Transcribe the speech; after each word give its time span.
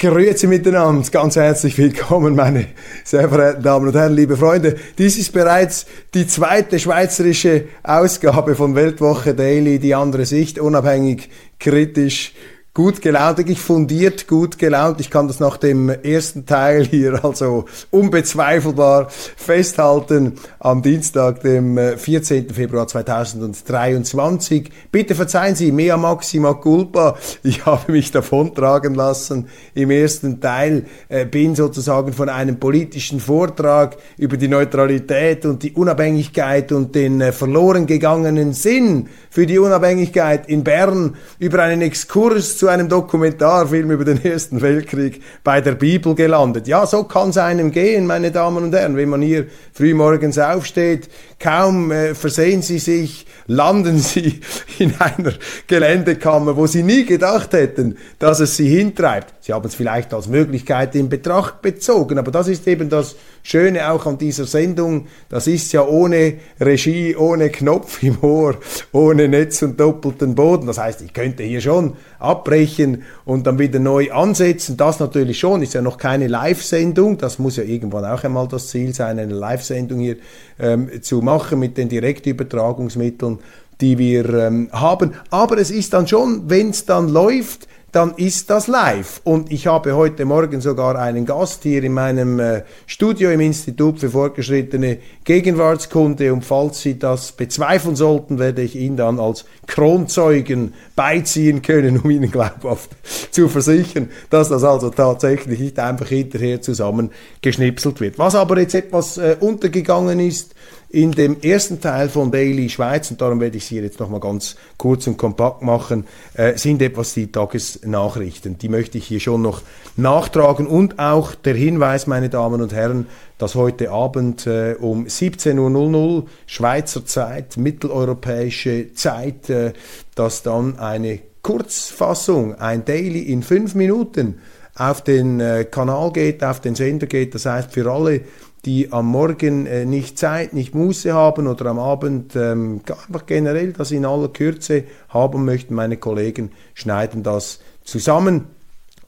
Grüezi 0.00 0.46
miteinander, 0.46 1.06
ganz 1.10 1.36
herzlich 1.36 1.76
willkommen, 1.76 2.34
meine 2.34 2.68
sehr 3.04 3.28
verehrten 3.28 3.62
Damen 3.62 3.86
und 3.86 3.94
Herren, 3.94 4.14
liebe 4.14 4.34
Freunde. 4.34 4.76
Dies 4.96 5.18
ist 5.18 5.30
bereits 5.30 5.84
die 6.14 6.26
zweite 6.26 6.78
schweizerische 6.78 7.64
Ausgabe 7.82 8.54
von 8.54 8.74
Weltwoche 8.74 9.34
Daily, 9.34 9.78
die 9.78 9.94
andere 9.94 10.24
Sicht, 10.24 10.58
unabhängig, 10.58 11.28
kritisch, 11.58 12.32
gut 12.72 13.02
gelaunt, 13.02 13.38
wirklich 13.38 13.60
fundiert 13.60 14.28
gut 14.28 14.56
gelaunt. 14.56 15.00
Ich 15.00 15.10
kann 15.10 15.26
das 15.26 15.40
nach 15.40 15.56
dem 15.56 15.88
ersten 15.88 16.46
Teil 16.46 16.84
hier 16.86 17.24
also 17.24 17.64
unbezweifelbar 17.90 19.08
festhalten 19.10 20.34
am 20.60 20.80
Dienstag, 20.80 21.40
dem 21.40 21.76
14. 21.76 22.48
Äh, 22.48 22.52
Februar 22.52 22.86
2023. 22.86 24.70
Bitte 24.92 25.16
verzeihen 25.16 25.56
Sie, 25.56 25.72
mea 25.72 25.96
maxima 25.96 26.54
culpa. 26.54 27.16
Ich 27.42 27.66
habe 27.66 27.90
mich 27.90 28.12
davontragen 28.12 28.94
lassen 28.94 29.48
im 29.74 29.90
ersten 29.90 30.40
Teil, 30.40 30.84
äh, 31.08 31.24
bin 31.24 31.56
sozusagen 31.56 32.12
von 32.12 32.28
einem 32.28 32.60
politischen 32.60 33.18
Vortrag 33.18 33.96
über 34.16 34.36
die 34.36 34.48
Neutralität 34.48 35.44
und 35.44 35.64
die 35.64 35.72
Unabhängigkeit 35.72 36.70
und 36.70 36.94
den 36.94 37.20
äh, 37.20 37.32
verloren 37.32 37.86
gegangenen 37.86 38.52
Sinn 38.52 39.08
für 39.28 39.46
die 39.46 39.58
Unabhängigkeit 39.58 40.48
in 40.48 40.62
Bern 40.62 41.16
über 41.40 41.64
einen 41.64 41.82
Exkurs 41.82 42.59
zu 42.60 42.68
einem 42.68 42.90
Dokumentarfilm 42.90 43.90
über 43.90 44.04
den 44.04 44.22
Ersten 44.22 44.60
Weltkrieg 44.60 45.22
bei 45.42 45.62
der 45.62 45.72
Bibel 45.72 46.14
gelandet. 46.14 46.68
Ja, 46.68 46.84
so 46.84 47.04
kann 47.04 47.30
es 47.30 47.38
einem 47.38 47.70
gehen, 47.70 48.06
meine 48.06 48.30
Damen 48.30 48.62
und 48.64 48.74
Herren, 48.74 48.98
wenn 48.98 49.08
man 49.08 49.22
hier 49.22 49.46
frühmorgens 49.72 50.38
aufsteht, 50.38 51.08
kaum 51.40 51.90
äh, 51.90 52.14
versehen 52.14 52.62
Sie 52.62 52.78
sich, 52.78 53.26
landen 53.46 53.98
Sie 53.98 54.40
in 54.78 54.94
einer 55.00 55.32
Geländekammer, 55.66 56.56
wo 56.56 56.66
Sie 56.66 56.82
nie 56.82 57.04
gedacht 57.04 57.54
hätten, 57.54 57.96
dass 58.18 58.38
es 58.40 58.56
Sie 58.56 58.68
hintreibt. 58.68 59.34
Sie 59.42 59.52
haben 59.52 59.66
es 59.66 59.74
vielleicht 59.74 60.14
als 60.14 60.28
Möglichkeit 60.28 60.94
in 60.94 61.08
Betracht 61.08 61.62
bezogen, 61.62 62.18
aber 62.18 62.30
das 62.30 62.46
ist 62.46 62.68
eben 62.68 62.90
das 62.90 63.16
Schöne 63.42 63.90
auch 63.90 64.04
an 64.04 64.18
dieser 64.18 64.44
Sendung, 64.44 65.06
das 65.30 65.46
ist 65.46 65.72
ja 65.72 65.82
ohne 65.82 66.34
Regie, 66.60 67.16
ohne 67.16 67.48
Knopf 67.48 68.02
im 68.02 68.22
Ohr, 68.22 68.56
ohne 68.92 69.28
Netz 69.28 69.62
und 69.62 69.80
doppelten 69.80 70.34
Boden. 70.34 70.66
Das 70.66 70.78
heißt, 70.78 71.00
ich 71.00 71.14
könnte 71.14 71.42
hier 71.42 71.62
schon 71.62 71.94
abbrechen 72.18 73.02
und 73.24 73.46
dann 73.46 73.58
wieder 73.58 73.78
neu 73.78 74.12
ansetzen. 74.12 74.76
Das 74.76 75.00
natürlich 75.00 75.38
schon, 75.38 75.62
ist 75.62 75.72
ja 75.72 75.80
noch 75.80 75.96
keine 75.96 76.26
Live-Sendung. 76.26 77.16
Das 77.16 77.38
muss 77.38 77.56
ja 77.56 77.62
irgendwann 77.62 78.04
auch 78.04 78.22
einmal 78.24 78.46
das 78.46 78.68
Ziel 78.68 78.92
sein, 78.94 79.18
eine 79.18 79.32
Live-Sendung 79.32 80.00
hier 80.00 80.16
ähm, 80.58 80.90
zu 81.00 81.22
machen 81.22 81.29
mit 81.56 81.76
den 81.76 81.88
Direktübertragungsmitteln 81.88 83.38
die 83.80 83.98
wir 83.98 84.28
ähm, 84.34 84.68
haben. 84.72 85.14
Aber 85.30 85.58
es 85.58 85.70
ist 85.70 85.92
dann 85.92 86.06
schon, 86.06 86.50
wenn 86.50 86.70
es 86.70 86.84
dann 86.84 87.08
läuft, 87.08 87.66
dann 87.92 88.14
ist 88.14 88.50
das 88.50 88.68
live. 88.68 89.20
Und 89.24 89.50
ich 89.50 89.66
habe 89.66 89.96
heute 89.96 90.24
Morgen 90.24 90.60
sogar 90.60 90.96
einen 90.96 91.26
Gast 91.26 91.64
hier 91.64 91.82
in 91.82 91.92
meinem 91.92 92.38
äh, 92.38 92.62
Studio 92.86 93.30
im 93.30 93.40
Institut 93.40 93.98
für 93.98 94.10
fortgeschrittene 94.10 94.98
Gegenwartskunde. 95.24 96.32
Und 96.32 96.44
falls 96.44 96.82
Sie 96.82 97.00
das 97.00 97.32
bezweifeln 97.32 97.96
sollten, 97.96 98.38
werde 98.38 98.62
ich 98.62 98.76
ihn 98.76 98.96
dann 98.96 99.18
als 99.18 99.44
Kronzeugen 99.66 100.74
beiziehen 100.94 101.62
können, 101.62 101.98
um 102.04 102.10
Ihnen 102.10 102.30
glaubhaft 102.30 102.90
zu 103.32 103.48
versichern, 103.48 104.08
dass 104.30 104.50
das 104.50 104.62
also 104.62 104.90
tatsächlich 104.90 105.58
nicht 105.58 105.78
einfach 105.80 106.06
hinterher 106.06 106.62
zusammengeschnipselt 106.62 108.00
wird. 108.00 108.20
Was 108.20 108.36
aber 108.36 108.60
jetzt 108.60 108.76
etwas 108.76 109.18
äh, 109.18 109.36
untergegangen 109.40 110.20
ist, 110.20 110.54
in 110.90 111.12
dem 111.12 111.40
ersten 111.40 111.80
Teil 111.80 112.08
von 112.08 112.32
Daily 112.32 112.68
Schweiz, 112.68 113.10
und 113.10 113.20
darum 113.20 113.40
werde 113.40 113.56
ich 113.56 113.62
es 113.62 113.68
hier 113.68 113.82
jetzt 113.82 114.00
nochmal 114.00 114.18
ganz 114.18 114.56
kurz 114.76 115.06
und 115.06 115.16
kompakt 115.16 115.62
machen, 115.62 116.06
äh, 116.34 116.56
sind 116.56 116.82
etwas 116.82 117.14
die 117.14 117.30
Tagesnachrichten. 117.30 118.58
Die 118.58 118.68
möchte 118.68 118.98
ich 118.98 119.06
hier 119.06 119.20
schon 119.20 119.40
noch 119.40 119.62
nachtragen 119.96 120.66
und 120.66 120.98
auch 120.98 121.34
der 121.36 121.54
Hinweis, 121.54 122.08
meine 122.08 122.28
Damen 122.28 122.60
und 122.60 122.72
Herren, 122.72 123.06
dass 123.38 123.54
heute 123.54 123.92
Abend 123.92 124.48
äh, 124.48 124.74
um 124.78 125.06
17.00 125.06 125.94
Uhr 125.94 126.26
Schweizer 126.46 127.06
Zeit, 127.06 127.56
mitteleuropäische 127.56 128.92
Zeit, 128.94 129.48
äh, 129.48 129.72
dass 130.16 130.42
dann 130.42 130.78
eine 130.80 131.20
Kurzfassung, 131.42 132.56
ein 132.56 132.84
Daily 132.84 133.20
in 133.20 133.44
fünf 133.44 133.76
Minuten 133.76 134.40
auf 134.74 135.02
den 135.02 135.40
äh, 135.40 135.66
Kanal 135.70 136.12
geht, 136.12 136.42
auf 136.42 136.60
den 136.60 136.74
Sender 136.74 137.06
geht. 137.06 137.34
Das 137.34 137.46
heißt, 137.46 137.72
für 137.72 137.90
alle, 137.90 138.22
die 138.64 138.92
am 138.92 139.06
Morgen 139.06 139.66
äh, 139.66 139.84
nicht 139.84 140.18
Zeit, 140.18 140.52
nicht 140.52 140.74
Muße 140.74 141.12
haben 141.12 141.46
oder 141.46 141.66
am 141.66 141.78
Abend 141.78 142.36
ähm, 142.36 142.82
einfach 142.86 143.26
generell 143.26 143.72
das 143.72 143.90
in 143.90 144.04
aller 144.04 144.28
Kürze 144.28 144.84
haben 145.08 145.44
möchten. 145.44 145.74
Meine 145.74 145.96
Kollegen 145.96 146.52
schneiden 146.74 147.22
das 147.22 147.60
zusammen. 147.84 148.46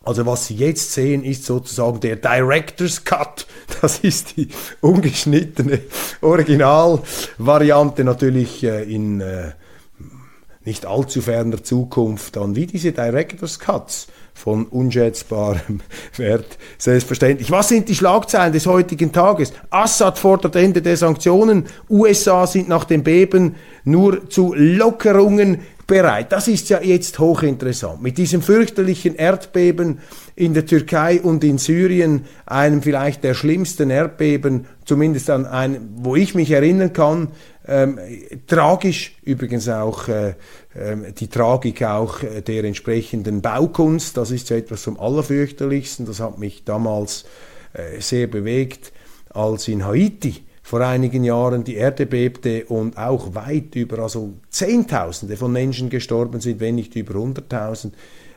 Also 0.05 0.27
was 0.27 0.47
Sie 0.47 0.57
jetzt 0.57 0.93
sehen, 0.93 1.23
ist 1.23 1.45
sozusagen 1.45 2.01
der 2.01 2.17
Director's 2.17 3.05
Cut. 3.05 3.47
Das 3.81 4.01
ist 4.01 4.37
die 4.37 4.49
ungeschnittene 4.81 5.81
Originalvariante 6.21 8.05
natürlich 8.05 8.63
äh, 8.63 8.85
in 8.85 9.21
äh, 9.21 9.53
nicht 10.65 10.87
allzu 10.87 11.21
ferner 11.21 11.65
Zukunft 11.65 12.37
dann 12.37 12.55
wie 12.55 12.67
diese 12.67 12.93
Director's 12.93 13.59
Cuts 13.59 14.07
von 14.35 14.67
unschätzbarem 14.67 15.81
Wert, 16.17 16.59
selbstverständlich. 16.79 17.51
Was 17.51 17.69
sind 17.69 17.89
die 17.89 17.95
Schlagzeilen 17.95 18.53
des 18.53 18.67
heutigen 18.67 19.13
Tages? 19.13 19.53
Assad 19.71 20.19
fordert 20.19 20.57
Ende 20.57 20.83
der 20.83 20.97
Sanktionen, 20.97 21.67
USA 21.89 22.47
sind 22.47 22.69
nach 22.69 22.85
dem 22.85 23.03
Beben 23.03 23.55
nur 23.85 24.29
zu 24.31 24.55
Lockerungen 24.55 25.61
bereit. 25.87 26.33
Das 26.33 26.49
ist 26.49 26.71
ja 26.71 26.81
jetzt 26.81 27.19
hochinteressant. 27.19 28.03
Mit 28.03 28.17
diesem 28.17 28.41
fürchterlichen 28.41 29.15
Erdbeben 29.15 29.99
in 30.35 30.55
der 30.55 30.65
Türkei 30.65 31.21
und 31.21 31.45
in 31.45 31.59
Syrien, 31.59 32.25
einem 32.47 32.83
vielleicht 32.83 33.25
der 33.25 33.35
schlimmsten 33.35 33.91
Erdbeben, 33.91 34.67
zumindest 34.85 35.29
an 35.29 35.45
einem, 35.45 35.89
wo 35.97 36.17
ich 36.17 36.35
mich 36.35 36.51
erinnern 36.51 36.93
kann, 36.93 37.29
ähm, 37.67 37.99
tragisch 38.47 39.17
übrigens 39.23 39.69
auch 39.69 40.09
äh, 40.09 40.31
äh, 40.75 41.13
die 41.17 41.29
Tragik 41.29 41.83
auch 41.83 42.23
äh, 42.23 42.43
der 42.43 42.65
entsprechenden 42.65 43.41
Baukunst, 43.41 44.17
das 44.17 44.31
ist 44.31 44.51
ja 44.51 44.57
etwas 44.57 44.83
vom 44.83 44.99
Allerfürchterlichsten, 44.99 46.07
das 46.07 46.21
hat 46.21 46.39
mich 46.39 46.65
damals 46.65 47.25
äh, 47.73 48.01
sehr 48.01 48.27
bewegt, 48.27 48.93
als 49.31 49.69
in 49.69 49.85
Haiti 49.85 50.45
vor 50.63 50.81
einigen 50.81 51.25
Jahren 51.25 51.65
die 51.65 51.75
Erde 51.75 52.07
bebte 52.07 52.65
und 52.67 52.97
auch 52.97 53.35
weit 53.35 53.75
über, 53.75 53.99
also 54.01 54.35
Zehntausende 54.49 55.37
von 55.37 55.53
Menschen 55.53 55.91
gestorben 55.91 56.41
sind, 56.41 56.61
wenn 56.61 56.77
nicht 56.77 56.97
über 56.97 57.15
100.000. 57.15 57.93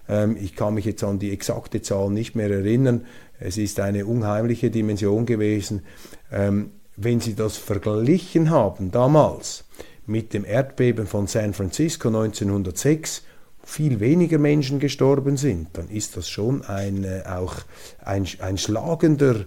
Ähm, 0.07 0.37
ich 0.39 0.55
kann 0.55 0.73
mich 0.73 0.85
jetzt 0.85 1.03
an 1.03 1.19
die 1.19 1.31
exakte 1.31 1.81
Zahl 1.81 2.09
nicht 2.09 2.35
mehr 2.35 2.49
erinnern. 2.49 3.05
Es 3.39 3.57
ist 3.57 3.79
eine 3.79 4.05
unheimliche 4.05 4.71
Dimension 4.71 5.25
gewesen. 5.25 5.83
Ähm, 6.31 6.71
wenn 6.97 7.19
Sie 7.19 7.35
das 7.35 7.57
verglichen 7.57 8.49
haben 8.49 8.91
damals 8.91 9.65
mit 10.05 10.33
dem 10.33 10.45
Erdbeben 10.45 11.07
von 11.07 11.27
San 11.27 11.53
Francisco 11.53 12.07
1906, 12.09 13.23
viel 13.63 13.99
weniger 13.99 14.37
Menschen 14.37 14.79
gestorben 14.79 15.37
sind, 15.37 15.69
dann 15.73 15.89
ist 15.89 16.15
das 16.15 16.29
schon 16.29 16.63
ein, 16.63 17.03
äh, 17.03 17.23
auch 17.27 17.55
ein, 18.03 18.27
ein 18.39 18.57
schlagender 18.57 19.39
äh, 19.39 19.45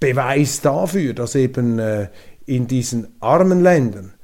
Beweis 0.00 0.60
dafür, 0.60 1.14
dass 1.14 1.36
eben 1.36 1.78
äh, 1.78 2.08
in 2.44 2.66
diesen 2.66 3.14
armen 3.20 3.62
Ländern 3.62 4.14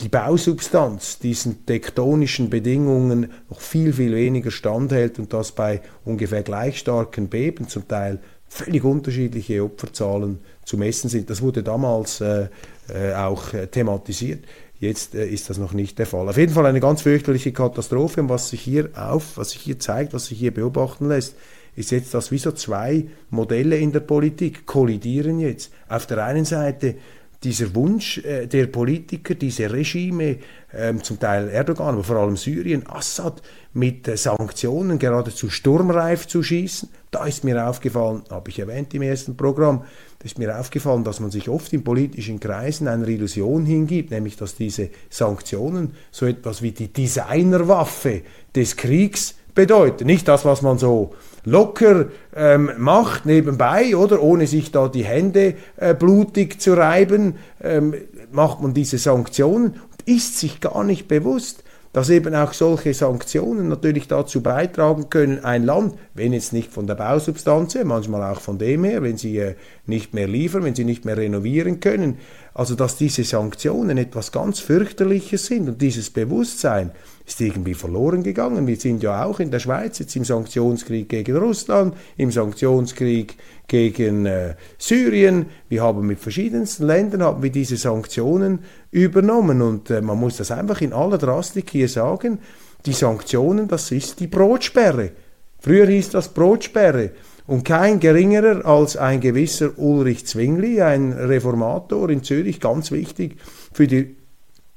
die 0.00 0.08
Bausubstanz 0.08 1.20
diesen 1.20 1.64
tektonischen 1.66 2.50
Bedingungen 2.50 3.32
noch 3.48 3.60
viel, 3.60 3.92
viel 3.92 4.14
weniger 4.14 4.50
standhält 4.50 5.20
und 5.20 5.32
dass 5.32 5.52
bei 5.52 5.80
ungefähr 6.04 6.42
gleich 6.42 6.78
starken 6.78 7.28
Beben 7.28 7.68
zum 7.68 7.86
Teil 7.86 8.18
völlig 8.54 8.84
unterschiedliche 8.84 9.64
Opferzahlen 9.64 10.38
zu 10.64 10.76
messen 10.76 11.10
sind. 11.10 11.28
Das 11.28 11.42
wurde 11.42 11.64
damals 11.64 12.20
äh, 12.20 12.46
äh, 12.88 13.12
auch 13.14 13.52
äh, 13.52 13.66
thematisiert. 13.66 14.44
Jetzt 14.78 15.16
äh, 15.16 15.26
ist 15.26 15.50
das 15.50 15.58
noch 15.58 15.72
nicht 15.72 15.98
der 15.98 16.06
Fall. 16.06 16.28
Auf 16.28 16.36
jeden 16.36 16.52
Fall 16.52 16.64
eine 16.66 16.78
ganz 16.78 17.02
fürchterliche 17.02 17.52
Katastrophe. 17.52 18.20
Und 18.20 18.28
was 18.28 18.50
sich 18.50 18.60
hier 18.60 18.90
auf, 18.94 19.36
was 19.36 19.50
sich 19.50 19.60
hier 19.60 19.80
zeigt, 19.80 20.14
was 20.14 20.26
sich 20.26 20.38
hier 20.38 20.54
beobachten 20.54 21.08
lässt, 21.08 21.34
ist 21.74 21.90
jetzt, 21.90 22.14
dass 22.14 22.30
wie 22.30 22.38
so 22.38 22.52
zwei 22.52 23.06
Modelle 23.28 23.76
in 23.76 23.90
der 23.90 24.00
Politik 24.00 24.66
kollidieren 24.66 25.40
jetzt. 25.40 25.72
Auf 25.88 26.06
der 26.06 26.24
einen 26.24 26.44
Seite 26.44 26.94
dieser 27.44 27.74
Wunsch 27.74 28.18
äh, 28.18 28.46
der 28.46 28.66
Politiker, 28.66 29.34
diese 29.34 29.70
Regime, 29.70 30.38
ähm, 30.72 31.02
zum 31.02 31.20
Teil 31.20 31.48
Erdogan, 31.50 31.94
aber 31.94 32.04
vor 32.04 32.16
allem 32.16 32.36
Syrien, 32.36 32.84
Assad 32.88 33.42
mit 33.74 34.08
äh, 34.08 34.16
Sanktionen 34.16 34.98
geradezu 34.98 35.50
sturmreif 35.50 36.26
zu 36.26 36.42
schießen. 36.42 36.88
Da 37.10 37.26
ist 37.26 37.44
mir 37.44 37.68
aufgefallen, 37.68 38.22
habe 38.30 38.50
ich 38.50 38.58
erwähnt 38.58 38.92
im 38.94 39.02
ersten 39.02 39.36
Programm, 39.36 39.84
da 40.18 40.24
ist 40.24 40.38
mir 40.38 40.58
aufgefallen, 40.58 41.04
dass 41.04 41.20
man 41.20 41.30
sich 41.30 41.48
oft 41.48 41.72
in 41.72 41.84
politischen 41.84 42.40
Kreisen 42.40 42.88
einer 42.88 43.06
Illusion 43.06 43.66
hingibt, 43.66 44.10
nämlich 44.10 44.36
dass 44.36 44.56
diese 44.56 44.88
Sanktionen 45.10 45.92
so 46.10 46.26
etwas 46.26 46.62
wie 46.62 46.72
die 46.72 46.92
Designerwaffe 46.92 48.22
des 48.54 48.76
Kriegs 48.76 49.34
bedeuten. 49.54 50.06
Nicht 50.06 50.26
das, 50.26 50.44
was 50.44 50.62
man 50.62 50.78
so 50.78 51.14
locker 51.44 52.06
ähm, 52.34 52.70
macht 52.78 53.26
nebenbei, 53.26 53.96
oder? 53.96 54.22
Ohne 54.22 54.46
sich 54.46 54.72
da 54.72 54.88
die 54.88 55.04
Hände 55.04 55.54
äh, 55.76 55.94
blutig 55.94 56.60
zu 56.60 56.74
reiben, 56.74 57.36
ähm, 57.62 57.94
macht 58.32 58.60
man 58.60 58.74
diese 58.74 58.98
Sanktionen 58.98 59.72
und 59.72 60.08
ist 60.08 60.38
sich 60.38 60.60
gar 60.60 60.84
nicht 60.84 61.08
bewusst, 61.08 61.64
dass 61.94 62.10
eben 62.10 62.34
auch 62.34 62.52
solche 62.52 62.92
Sanktionen 62.92 63.68
natürlich 63.68 64.08
dazu 64.08 64.42
beitragen 64.42 65.10
können, 65.10 65.44
ein 65.44 65.62
Land, 65.62 65.94
wenn 66.12 66.32
jetzt 66.32 66.52
nicht 66.52 66.72
von 66.72 66.88
der 66.88 66.96
Bausubstanz 66.96 67.78
manchmal 67.84 68.32
auch 68.32 68.40
von 68.40 68.58
dem 68.58 68.82
her, 68.82 69.02
wenn 69.02 69.16
sie 69.16 69.38
äh, 69.38 69.54
nicht 69.86 70.12
mehr 70.12 70.26
liefern, 70.26 70.64
wenn 70.64 70.74
sie 70.74 70.84
nicht 70.84 71.04
mehr 71.04 71.16
renovieren 71.16 71.78
können, 71.78 72.18
also 72.54 72.76
dass 72.76 72.96
diese 72.96 73.24
Sanktionen 73.24 73.98
etwas 73.98 74.30
ganz 74.30 74.60
fürchterliches 74.60 75.46
sind 75.46 75.68
und 75.68 75.82
dieses 75.82 76.10
Bewusstsein, 76.10 76.92
ist 77.26 77.40
irgendwie 77.40 77.74
verloren 77.74 78.22
gegangen. 78.22 78.66
Wir 78.66 78.76
sind 78.76 79.02
ja 79.02 79.24
auch 79.24 79.40
in 79.40 79.50
der 79.50 79.58
Schweiz 79.58 79.98
jetzt 79.98 80.14
im 80.14 80.24
Sanktionskrieg 80.24 81.08
gegen 81.08 81.36
Russland, 81.36 81.94
im 82.16 82.30
Sanktionskrieg 82.30 83.36
gegen 83.66 84.26
äh, 84.26 84.54
Syrien. 84.78 85.46
Wir 85.68 85.82
haben 85.82 86.06
mit 86.06 86.20
verschiedensten 86.20 86.86
Ländern 86.86 87.22
haben 87.22 87.42
wir 87.42 87.50
diese 87.50 87.76
Sanktionen 87.76 88.60
übernommen 88.90 89.62
und 89.62 89.90
äh, 89.90 90.00
man 90.00 90.20
muss 90.20 90.36
das 90.36 90.50
einfach 90.50 90.80
in 90.80 90.92
aller 90.92 91.18
Drastik 91.18 91.70
hier 91.70 91.88
sagen. 91.88 92.38
Die 92.86 92.92
Sanktionen, 92.92 93.66
das 93.66 93.90
ist 93.90 94.20
die 94.20 94.26
Brotsperre. 94.26 95.12
Früher 95.58 95.86
hieß 95.86 96.10
das 96.10 96.28
Brotsperre. 96.28 97.10
Und 97.46 97.64
kein 97.64 98.00
geringerer 98.00 98.64
als 98.64 98.96
ein 98.96 99.20
gewisser 99.20 99.78
Ulrich 99.78 100.26
Zwingli, 100.26 100.80
ein 100.80 101.12
Reformator 101.12 102.08
in 102.08 102.22
Zürich, 102.22 102.58
ganz 102.58 102.90
wichtig 102.90 103.36
für 103.72 103.86
die 103.86 104.16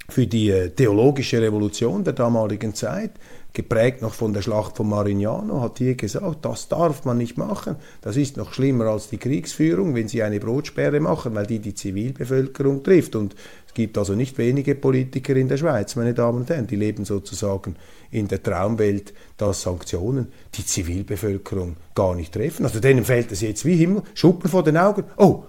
für 0.10 0.28
die 0.28 0.50
äh, 0.50 0.70
theologische 0.70 1.42
Revolution 1.42 2.04
der 2.04 2.14
damaligen 2.14 2.74
Zeit, 2.74 3.12
geprägt 3.58 4.04
noch 4.04 4.14
von 4.14 4.34
der 4.34 4.44
Schlacht 4.44 4.78
von 4.78 4.88
Marignano, 4.88 5.62
hat 5.62 5.80
hier 5.80 5.96
gesagt, 5.96 6.46
das 6.46 6.70
darf 6.70 7.06
man 7.06 7.18
nicht 7.18 7.38
machen. 7.38 7.76
Das 8.02 8.16
ist 8.16 8.38
noch 8.38 8.54
schlimmer 8.54 8.86
als 8.86 9.10
die 9.10 9.18
Kriegsführung, 9.18 9.96
wenn 9.96 10.08
sie 10.08 10.22
eine 10.22 10.40
Brotsperre 10.40 11.00
machen, 11.00 11.34
weil 11.34 11.48
die 11.48 11.58
die 11.58 11.74
Zivilbevölkerung 11.74 12.84
trifft. 12.84 13.16
Und 13.16 13.36
es 13.66 13.74
gibt 13.74 13.98
also 13.98 14.14
nicht 14.14 14.38
wenige 14.38 14.76
Politiker 14.76 15.36
in 15.36 15.48
der 15.48 15.58
Schweiz, 15.58 15.96
meine 15.96 16.14
Damen 16.14 16.42
und 16.42 16.50
Herren, 16.50 16.68
die 16.68 16.76
leben 16.76 17.04
sozusagen 17.04 17.76
in 18.12 18.28
der 18.28 18.44
Traumwelt, 18.44 19.14
dass 19.38 19.64
Sanktionen 19.64 20.28
die 20.54 20.66
Zivilbevölkerung 20.66 21.78
gar 21.96 22.14
nicht 22.14 22.34
treffen. 22.34 22.64
Also 22.64 22.80
denen 22.80 23.06
fällt 23.06 23.32
es 23.32 23.42
jetzt 23.42 23.66
wie 23.66 23.76
Himmel, 23.76 24.04
Schuppen 24.14 24.52
vor 24.52 24.64
den 24.64 24.78
Augen. 24.78 25.04
Oh, 25.18 25.46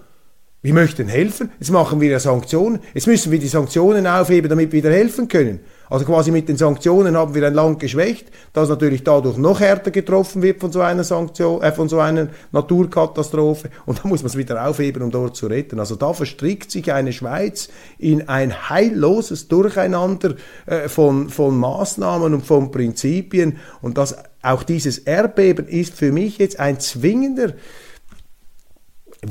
wir 0.61 0.73
möchten 0.73 1.07
helfen, 1.07 1.51
jetzt 1.57 1.71
machen 1.71 2.01
wir 2.01 2.09
ja 2.09 2.19
Sanktionen, 2.19 2.79
jetzt 2.93 3.07
müssen 3.07 3.31
wir 3.31 3.39
die 3.39 3.47
Sanktionen 3.47 4.05
aufheben, 4.05 4.49
damit 4.49 4.73
wir 4.73 4.83
wieder 4.83 4.91
helfen 4.91 5.29
können. 5.29 5.61
Also 5.89 6.05
quasi 6.05 6.31
mit 6.31 6.49
den 6.49 6.57
Sanktionen 6.57 7.15
haben 7.15 7.33
wir 7.33 7.47
ein 7.47 7.53
Land 7.53 7.79
geschwächt, 7.79 8.27
das 8.51 8.67
natürlich 8.67 9.03
dadurch 9.03 9.37
noch 9.37 9.61
härter 9.61 9.89
getroffen 9.89 10.41
wird 10.41 10.59
von 10.59 10.71
so 10.71 10.81
einer 10.81 11.05
Sanktion, 11.05 11.61
äh, 11.61 11.71
von 11.71 11.87
so 11.87 11.99
einer 11.99 12.27
Naturkatastrophe 12.51 13.69
und 13.85 13.99
dann 13.99 14.09
muss 14.09 14.21
man 14.21 14.27
es 14.27 14.37
wieder 14.37 14.67
aufheben, 14.67 15.01
um 15.01 15.11
dort 15.11 15.37
zu 15.37 15.47
retten. 15.47 15.79
Also 15.79 15.95
da 15.95 16.13
verstrickt 16.13 16.69
sich 16.71 16.91
eine 16.91 17.13
Schweiz 17.13 17.69
in 17.97 18.27
ein 18.27 18.69
heilloses 18.69 19.47
Durcheinander 19.47 20.35
äh, 20.65 20.89
von, 20.89 21.29
von 21.29 21.57
Maßnahmen 21.57 22.33
und 22.33 22.45
von 22.45 22.69
Prinzipien 22.69 23.57
und 23.81 23.97
das, 23.97 24.15
auch 24.43 24.63
dieses 24.63 24.99
Erdbeben 24.99 25.67
ist 25.67 25.95
für 25.95 26.11
mich 26.11 26.37
jetzt 26.37 26.59
ein 26.59 26.79
zwingender 26.79 27.53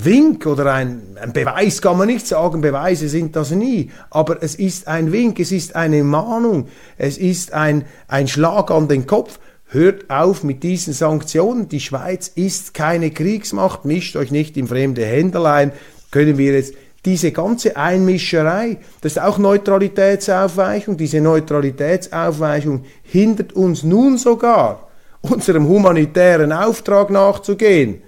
Wink 0.05 0.47
oder 0.47 0.73
ein, 0.75 1.03
ein, 1.21 1.33
Beweis 1.33 1.83
kann 1.83 1.99
man 1.99 2.07
nicht 2.07 2.27
sagen, 2.27 2.61
Beweise 2.61 3.09
sind 3.09 3.35
das 3.35 3.51
nie, 3.51 3.91
aber 4.11 4.43
es 4.43 4.55
ist 4.55 4.87
ein 4.87 5.13
Wink, 5.13 5.41
es 5.41 5.51
ist 5.51 5.75
eine 5.75 6.05
Mahnung, 6.05 6.69
es 6.97 7.19
ist 7.19 7.53
ein, 7.53 7.85
ein 8.07 8.29
Schlag 8.29 8.71
an 8.71 8.89
den 8.89 9.07
Kopf. 9.07 9.39
Hört 9.71 10.09
auf 10.09 10.45
mit 10.45 10.63
diesen 10.63 10.95
Sanktionen. 10.95 11.69
Die 11.69 11.81
Schweiz 11.81 12.29
ist 12.29 12.73
keine 12.73 13.11
Kriegsmacht, 13.11 13.85
mischt 13.85 14.17
euch 14.17 14.31
nicht 14.31 14.57
in 14.57 14.67
fremde 14.67 15.05
Händelein. 15.05 15.73
Können 16.11 16.39
wir 16.39 16.55
jetzt 16.55 16.73
diese 17.05 17.33
ganze 17.33 17.77
Einmischerei, 17.77 18.79
das 19.01 19.13
ist 19.13 19.23
auch 19.23 19.39
Neutralitätsaufweichung. 19.39 20.97
Diese 20.97 21.21
Neutralitätsaufweichung 21.21 22.85
hindert 23.03 23.53
uns 23.53 23.83
nun 23.83 24.17
sogar, 24.17 24.89
unserem 25.21 25.69
humanitären 25.69 26.53
Auftrag 26.53 27.11
nachzugehen. 27.11 28.03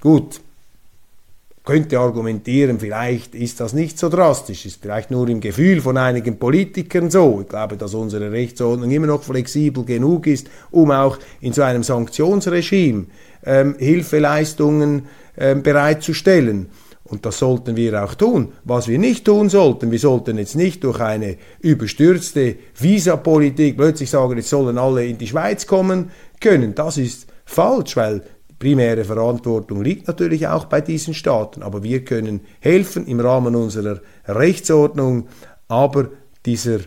Gut, 0.00 0.40
könnte 1.64 1.98
argumentieren, 1.98 2.80
vielleicht 2.80 3.34
ist 3.34 3.60
das 3.60 3.72
nicht 3.72 3.98
so 3.98 4.08
drastisch, 4.08 4.66
ist 4.66 4.82
vielleicht 4.82 5.10
nur 5.10 5.28
im 5.28 5.40
Gefühl 5.40 5.80
von 5.80 5.96
einigen 5.96 6.38
Politikern 6.38 7.10
so. 7.10 7.40
Ich 7.42 7.48
glaube, 7.48 7.76
dass 7.76 7.94
unsere 7.94 8.32
Rechtsordnung 8.32 8.90
immer 8.90 9.06
noch 9.06 9.22
flexibel 9.22 9.84
genug 9.84 10.26
ist, 10.26 10.48
um 10.72 10.90
auch 10.90 11.18
in 11.40 11.52
so 11.52 11.62
einem 11.62 11.84
Sanktionsregime 11.84 13.06
ähm, 13.44 13.76
Hilfeleistungen 13.78 15.06
ähm, 15.38 15.62
bereitzustellen. 15.62 16.68
Und 17.04 17.26
das 17.26 17.38
sollten 17.38 17.76
wir 17.76 18.02
auch 18.02 18.14
tun. 18.14 18.54
Was 18.64 18.88
wir 18.88 18.98
nicht 18.98 19.26
tun 19.26 19.48
sollten, 19.48 19.90
wir 19.90 19.98
sollten 19.98 20.38
jetzt 20.38 20.56
nicht 20.56 20.82
durch 20.82 20.98
eine 21.00 21.36
überstürzte 21.60 22.56
Visapolitik 22.78 23.76
plötzlich 23.76 24.08
sagen, 24.08 24.36
jetzt 24.36 24.48
sollen 24.48 24.78
alle 24.78 25.06
in 25.06 25.18
die 25.18 25.26
Schweiz 25.26 25.66
kommen 25.66 26.10
können. 26.40 26.74
Das 26.74 26.96
ist 26.96 27.26
falsch, 27.44 27.96
weil 27.96 28.22
primäre 28.62 29.04
Verantwortung 29.04 29.82
liegt 29.82 30.06
natürlich 30.06 30.46
auch 30.46 30.66
bei 30.66 30.80
diesen 30.80 31.14
Staaten, 31.14 31.64
aber 31.64 31.82
wir 31.82 32.04
können 32.04 32.42
helfen 32.60 33.08
im 33.08 33.18
Rahmen 33.18 33.56
unserer 33.56 34.00
Rechtsordnung, 34.28 35.26
aber 35.66 36.10
dieser, 36.46 36.78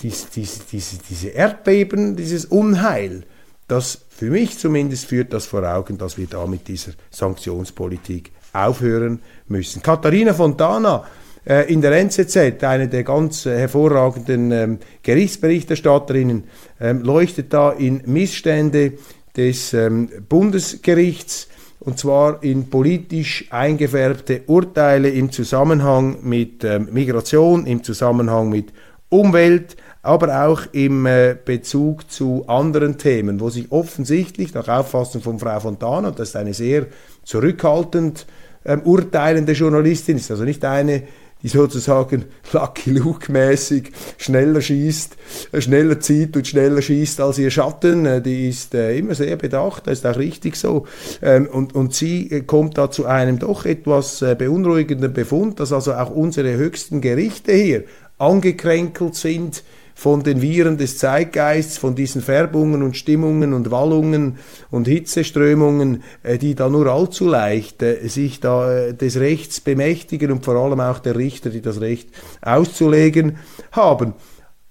dies, 0.00 0.30
dies, 0.30 0.64
diese, 0.72 0.96
diese 1.10 1.28
Erdbeben, 1.28 2.16
dieses 2.16 2.46
Unheil, 2.46 3.24
das 3.68 4.06
für 4.08 4.30
mich 4.30 4.58
zumindest 4.58 5.04
führt 5.04 5.34
das 5.34 5.44
vor 5.44 5.62
Augen, 5.62 5.98
dass 5.98 6.16
wir 6.16 6.26
da 6.26 6.46
mit 6.46 6.68
dieser 6.68 6.92
Sanktionspolitik 7.10 8.32
aufhören 8.54 9.20
müssen. 9.48 9.82
Katharina 9.82 10.32
Fontana, 10.32 11.04
äh, 11.46 11.70
in 11.70 11.82
der 11.82 11.92
NZZ, 11.92 12.64
eine 12.64 12.88
der 12.88 13.04
ganz 13.04 13.44
äh, 13.44 13.58
hervorragenden 13.58 14.52
ähm, 14.52 14.78
Gerichtsberichterstatterinnen, 15.02 16.44
ähm, 16.80 17.02
leuchtet 17.02 17.52
da 17.52 17.72
in 17.72 18.00
Missstände 18.06 18.94
des 19.36 19.72
ähm, 19.74 20.08
Bundesgerichts 20.28 21.48
und 21.80 21.98
zwar 21.98 22.42
in 22.42 22.70
politisch 22.70 23.46
eingefärbte 23.50 24.42
Urteile 24.46 25.10
im 25.10 25.30
Zusammenhang 25.30 26.18
mit 26.22 26.64
ähm, 26.64 26.88
Migration, 26.92 27.66
im 27.66 27.82
Zusammenhang 27.82 28.48
mit 28.48 28.72
Umwelt, 29.10 29.76
aber 30.02 30.46
auch 30.46 30.62
im 30.72 31.06
äh, 31.06 31.36
Bezug 31.42 32.10
zu 32.10 32.44
anderen 32.46 32.98
Themen, 32.98 33.40
wo 33.40 33.50
sich 33.50 33.70
offensichtlich 33.70 34.54
nach 34.54 34.68
Auffassung 34.68 35.22
von 35.22 35.38
Frau 35.38 35.60
Fontana, 35.60 36.10
das 36.10 36.30
ist 36.30 36.36
eine 36.36 36.54
sehr 36.54 36.86
zurückhaltend 37.22 38.26
ähm, 38.64 38.82
urteilende 38.82 39.52
Journalistin, 39.52 40.16
ist 40.16 40.30
also 40.30 40.44
nicht 40.44 40.64
eine, 40.64 41.02
sozusagen 41.48 42.24
Lucky 42.52 42.90
Luke-mäßig 42.90 43.90
schneller 44.18 44.60
schießt, 44.60 45.16
äh, 45.52 45.60
schneller 45.60 46.00
zieht 46.00 46.36
und 46.36 46.46
schneller 46.46 46.82
schießt 46.82 47.20
als 47.20 47.38
ihr 47.38 47.50
Schatten. 47.50 48.06
Äh, 48.06 48.22
die 48.22 48.48
ist 48.48 48.74
äh, 48.74 48.98
immer 48.98 49.14
sehr 49.14 49.36
bedacht, 49.36 49.86
das 49.86 49.98
ist 49.98 50.06
auch 50.06 50.18
richtig 50.18 50.56
so. 50.56 50.86
Ähm, 51.22 51.46
und, 51.46 51.74
und 51.74 51.94
sie 51.94 52.42
kommt 52.46 52.78
da 52.78 52.90
zu 52.90 53.06
einem 53.06 53.38
doch 53.38 53.64
etwas 53.64 54.24
beunruhigenden 54.38 55.12
Befund, 55.12 55.60
dass 55.60 55.72
also 55.72 55.94
auch 55.94 56.10
unsere 56.10 56.56
höchsten 56.56 57.00
Gerichte 57.00 57.52
hier 57.52 57.84
angekränkelt 58.18 59.14
sind 59.14 59.62
von 59.94 60.24
den 60.24 60.42
Viren 60.42 60.76
des 60.76 60.98
Zeitgeists, 60.98 61.78
von 61.78 61.94
diesen 61.94 62.20
Färbungen 62.20 62.82
und 62.82 62.96
Stimmungen 62.96 63.54
und 63.54 63.70
Wallungen 63.70 64.38
und 64.70 64.88
Hitzeströmungen, 64.88 66.02
äh, 66.22 66.36
die 66.36 66.54
da 66.54 66.68
nur 66.68 66.88
allzu 66.88 67.28
leicht 67.28 67.82
äh, 67.82 68.06
sich 68.08 68.40
da 68.40 68.72
äh, 68.72 68.94
des 68.94 69.18
Rechts 69.18 69.60
bemächtigen 69.60 70.32
und 70.32 70.44
vor 70.44 70.56
allem 70.56 70.80
auch 70.80 70.98
der 70.98 71.16
Richter, 71.16 71.50
die 71.50 71.62
das 71.62 71.80
Recht 71.80 72.08
auszulegen 72.42 73.38
haben. 73.70 74.14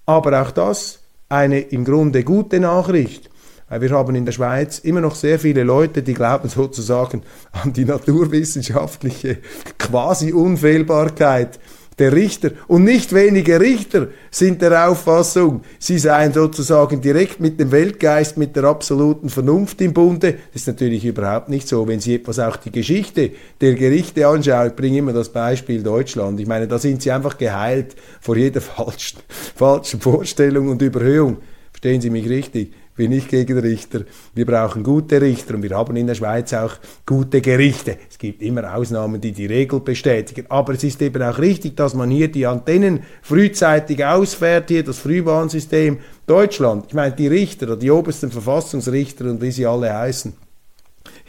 Aber 0.05 0.41
auch 0.41 0.51
das 0.51 0.99
eine 1.29 1.59
im 1.61 1.85
Grunde 1.85 2.23
gute 2.23 2.59
Nachricht. 2.59 3.29
Wir 3.69 3.89
haben 3.91 4.13
in 4.13 4.25
der 4.25 4.33
Schweiz 4.33 4.77
immer 4.79 5.01
noch 5.01 5.15
sehr 5.15 5.39
viele 5.39 5.63
Leute, 5.63 6.03
die 6.03 6.13
glauben 6.13 6.47
sozusagen 6.47 7.23
an 7.53 7.73
die 7.73 7.85
naturwissenschaftliche 7.85 9.37
Quasi-Unfehlbarkeit 9.79 11.59
der 11.99 12.13
Richter. 12.13 12.51
Und 12.67 12.83
nicht 12.83 13.13
wenige 13.13 13.59
Richter 13.59 14.07
sind 14.31 14.61
der 14.61 14.89
Auffassung, 14.89 15.61
sie 15.79 15.99
seien 15.99 16.33
sozusagen 16.33 17.01
direkt 17.01 17.39
mit 17.39 17.59
dem 17.59 17.71
Weltgeist, 17.71 18.37
mit 18.37 18.55
der 18.55 18.65
absoluten 18.65 19.29
Vernunft 19.29 19.81
im 19.81 19.93
Bunde. 19.93 20.33
Das 20.51 20.61
ist 20.61 20.67
natürlich 20.67 21.05
überhaupt 21.05 21.49
nicht 21.49 21.67
so. 21.67 21.87
Wenn 21.87 21.99
Sie 21.99 22.15
etwas 22.15 22.39
auch 22.39 22.57
die 22.57 22.71
Geschichte 22.71 23.31
der 23.61 23.75
Gerichte 23.75 24.27
anschauen, 24.27 24.67
ich 24.67 24.75
bringe 24.75 24.99
immer 24.99 25.13
das 25.13 25.29
Beispiel 25.29 25.83
Deutschland. 25.83 26.39
Ich 26.39 26.47
meine, 26.47 26.67
da 26.67 26.79
sind 26.79 27.01
sie 27.01 27.11
einfach 27.11 27.37
geheilt 27.37 27.95
vor 28.21 28.37
jeder 28.37 28.61
falschen, 28.61 29.19
falschen 29.27 30.01
Vorstellung 30.01 30.69
und 30.69 30.81
Überhöhung. 30.81 31.37
Verstehen 31.71 32.01
Sie 32.01 32.09
mich 32.09 32.29
richtig? 32.29 32.71
Bin 32.95 33.11
ich 33.11 33.27
gegen 33.27 33.57
Richter. 33.59 34.01
Wir 34.35 34.45
brauchen 34.45 34.83
gute 34.83 35.21
Richter 35.21 35.55
und 35.55 35.63
wir 35.63 35.75
haben 35.75 35.95
in 35.95 36.07
der 36.07 36.15
Schweiz 36.15 36.53
auch 36.53 36.73
gute 37.05 37.41
Gerichte. 37.41 37.97
Es 38.09 38.17
gibt 38.17 38.41
immer 38.41 38.75
Ausnahmen, 38.75 39.19
die 39.19 39.31
die 39.31 39.45
Regel 39.45 39.79
bestätigen. 39.79 40.45
Aber 40.49 40.73
es 40.73 40.83
ist 40.83 41.01
eben 41.01 41.21
auch 41.21 41.39
richtig, 41.39 41.75
dass 41.75 41.93
man 41.93 42.09
hier 42.09 42.31
die 42.31 42.45
Antennen 42.45 43.01
frühzeitig 43.21 44.05
ausfährt, 44.05 44.69
hier 44.69 44.83
das 44.83 44.99
Frühwarnsystem 44.99 45.99
Deutschland. 46.25 46.85
Ich 46.87 46.93
meine, 46.93 47.15
die 47.15 47.27
Richter, 47.27 47.75
die 47.75 47.91
obersten 47.91 48.31
Verfassungsrichter 48.31 49.25
und 49.25 49.41
wie 49.41 49.51
sie 49.51 49.65
alle 49.65 49.93
heißen, 49.93 50.33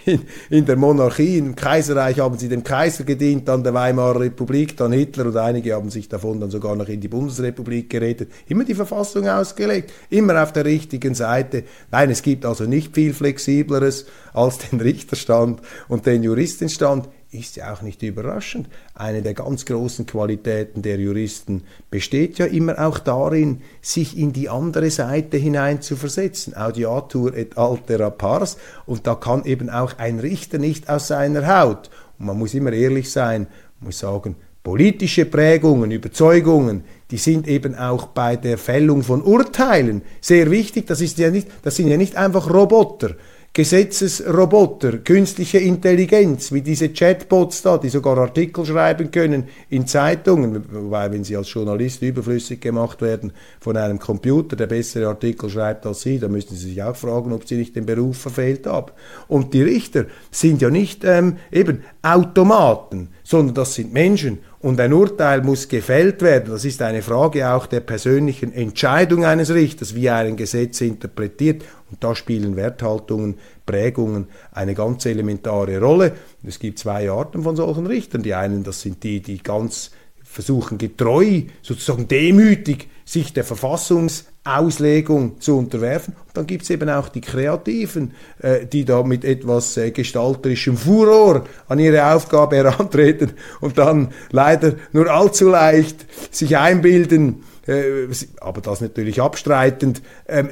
in, 0.04 0.22
in 0.50 0.66
der 0.66 0.76
Monarchie, 0.76 1.38
im 1.38 1.54
Kaiserreich 1.54 2.20
haben 2.20 2.38
sie 2.38 2.48
dem 2.48 2.64
Kaiser 2.64 3.04
gedient, 3.04 3.48
dann 3.48 3.62
der 3.62 3.74
Weimarer 3.74 4.20
Republik, 4.20 4.76
dann 4.76 4.92
Hitler 4.92 5.26
und 5.26 5.36
einige 5.36 5.74
haben 5.74 5.90
sich 5.90 6.08
davon 6.08 6.40
dann 6.40 6.50
sogar 6.50 6.76
noch 6.76 6.88
in 6.88 7.00
die 7.00 7.08
Bundesrepublik 7.08 7.90
geredet. 7.90 8.30
Immer 8.48 8.64
die 8.64 8.74
Verfassung 8.74 9.28
ausgelegt, 9.28 9.92
immer 10.10 10.42
auf 10.42 10.52
der 10.52 10.64
richtigen 10.64 11.14
Seite. 11.14 11.64
Nein, 11.90 12.10
es 12.10 12.22
gibt 12.22 12.44
also 12.44 12.64
nicht 12.64 12.94
viel 12.94 13.14
flexibleres 13.14 14.06
als 14.32 14.58
den 14.58 14.80
Richterstand 14.80 15.60
und 15.88 16.06
den 16.06 16.22
Juristenstand 16.22 17.08
ist 17.34 17.56
ja 17.56 17.72
auch 17.72 17.82
nicht 17.82 18.02
überraschend. 18.02 18.68
Eine 18.94 19.22
der 19.22 19.34
ganz 19.34 19.64
großen 19.66 20.06
Qualitäten 20.06 20.82
der 20.82 20.98
Juristen 20.98 21.64
besteht 21.90 22.38
ja 22.38 22.46
immer 22.46 22.78
auch 22.78 22.98
darin, 22.98 23.62
sich 23.82 24.16
in 24.16 24.32
die 24.32 24.48
andere 24.48 24.90
Seite 24.90 25.36
hinein 25.36 25.82
zu 25.82 25.96
versetzen. 25.96 26.54
Audiatur 26.54 27.36
et 27.36 27.58
altera 27.58 28.10
pars. 28.10 28.56
Und 28.86 29.06
da 29.06 29.14
kann 29.14 29.44
eben 29.44 29.68
auch 29.68 29.98
ein 29.98 30.20
Richter 30.20 30.58
nicht 30.58 30.88
aus 30.88 31.08
seiner 31.08 31.46
Haut. 31.46 31.90
Und 32.18 32.26
man 32.26 32.38
muss 32.38 32.54
immer 32.54 32.72
ehrlich 32.72 33.10
sein, 33.10 33.48
muss 33.80 33.98
sagen, 33.98 34.36
politische 34.62 35.26
Prägungen, 35.26 35.90
Überzeugungen, 35.90 36.84
die 37.10 37.18
sind 37.18 37.46
eben 37.46 37.74
auch 37.74 38.06
bei 38.06 38.36
der 38.36 38.56
Fällung 38.56 39.02
von 39.02 39.22
Urteilen 39.22 40.02
sehr 40.20 40.50
wichtig. 40.50 40.86
Das, 40.86 41.00
ist 41.02 41.18
ja 41.18 41.30
nicht, 41.30 41.48
das 41.62 41.76
sind 41.76 41.88
ja 41.88 41.98
nicht 41.98 42.16
einfach 42.16 42.48
Roboter, 42.52 43.14
Gesetzesroboter, 43.56 44.98
künstliche 44.98 45.58
Intelligenz, 45.58 46.50
wie 46.50 46.60
diese 46.60 46.88
Chatbots 46.88 47.62
da, 47.62 47.78
die 47.78 47.88
sogar 47.88 48.18
Artikel 48.18 48.66
schreiben 48.66 49.12
können 49.12 49.44
in 49.70 49.86
Zeitungen, 49.86 50.64
wobei, 50.72 51.12
wenn 51.12 51.22
sie 51.22 51.36
als 51.36 51.52
Journalist 51.52 52.02
überflüssig 52.02 52.60
gemacht 52.60 53.00
werden 53.00 53.32
von 53.60 53.76
einem 53.76 54.00
Computer, 54.00 54.56
der 54.56 54.66
bessere 54.66 55.06
Artikel 55.06 55.48
schreibt 55.48 55.86
als 55.86 56.02
sie, 56.02 56.18
dann 56.18 56.32
müssen 56.32 56.56
sie 56.56 56.70
sich 56.70 56.82
auch 56.82 56.96
fragen, 56.96 57.32
ob 57.32 57.46
sie 57.46 57.54
nicht 57.54 57.76
den 57.76 57.86
Beruf 57.86 58.18
verfehlt 58.18 58.66
haben. 58.66 58.90
Und 59.28 59.54
die 59.54 59.62
Richter 59.62 60.06
sind 60.32 60.60
ja 60.60 60.68
nicht 60.68 61.04
ähm, 61.04 61.36
eben 61.52 61.84
Automaten, 62.02 63.10
sondern 63.22 63.54
das 63.54 63.74
sind 63.74 63.92
Menschen 63.92 64.40
und 64.64 64.80
ein 64.80 64.94
Urteil 64.94 65.42
muss 65.42 65.68
gefällt 65.68 66.22
werden. 66.22 66.50
Das 66.50 66.64
ist 66.64 66.80
eine 66.80 67.02
Frage 67.02 67.50
auch 67.50 67.66
der 67.66 67.80
persönlichen 67.80 68.50
Entscheidung 68.52 69.26
eines 69.26 69.52
Richters, 69.52 69.94
wie 69.94 70.06
er 70.06 70.16
ein 70.16 70.36
Gesetz 70.36 70.80
interpretiert. 70.80 71.62
Und 71.94 72.02
da 72.02 72.16
spielen 72.16 72.56
Werthaltungen, 72.56 73.36
Prägungen 73.66 74.26
eine 74.50 74.74
ganz 74.74 75.06
elementare 75.06 75.78
Rolle. 75.78 76.14
Es 76.42 76.58
gibt 76.58 76.80
zwei 76.80 77.08
Arten 77.08 77.44
von 77.44 77.54
solchen 77.54 77.86
Richtern. 77.86 78.24
Die 78.24 78.34
einen, 78.34 78.64
das 78.64 78.80
sind 78.80 79.04
die, 79.04 79.20
die 79.20 79.40
ganz 79.40 79.92
versuchen 80.24 80.76
getreu, 80.76 81.42
sozusagen 81.62 82.08
demütig, 82.08 82.88
sich 83.04 83.32
der 83.32 83.44
Verfassungsauslegung 83.44 85.40
zu 85.40 85.56
unterwerfen. 85.56 86.14
Und 86.26 86.36
dann 86.36 86.48
gibt 86.48 86.64
es 86.64 86.70
eben 86.70 86.88
auch 86.88 87.08
die 87.08 87.20
Kreativen, 87.20 88.14
äh, 88.40 88.66
die 88.66 88.84
da 88.84 89.04
mit 89.04 89.24
etwas 89.24 89.76
äh, 89.76 89.92
gestalterischem 89.92 90.76
Furor 90.76 91.44
an 91.68 91.78
ihre 91.78 92.12
Aufgabe 92.12 92.56
herantreten 92.56 93.34
und 93.60 93.78
dann 93.78 94.08
leider 94.32 94.74
nur 94.92 95.08
allzu 95.08 95.48
leicht 95.48 96.06
sich 96.34 96.56
einbilden, 96.56 97.44
äh, 97.68 98.08
aber 98.40 98.60
das 98.60 98.80
natürlich 98.80 99.22
abstreitend, 99.22 100.02
ähm, 100.26 100.48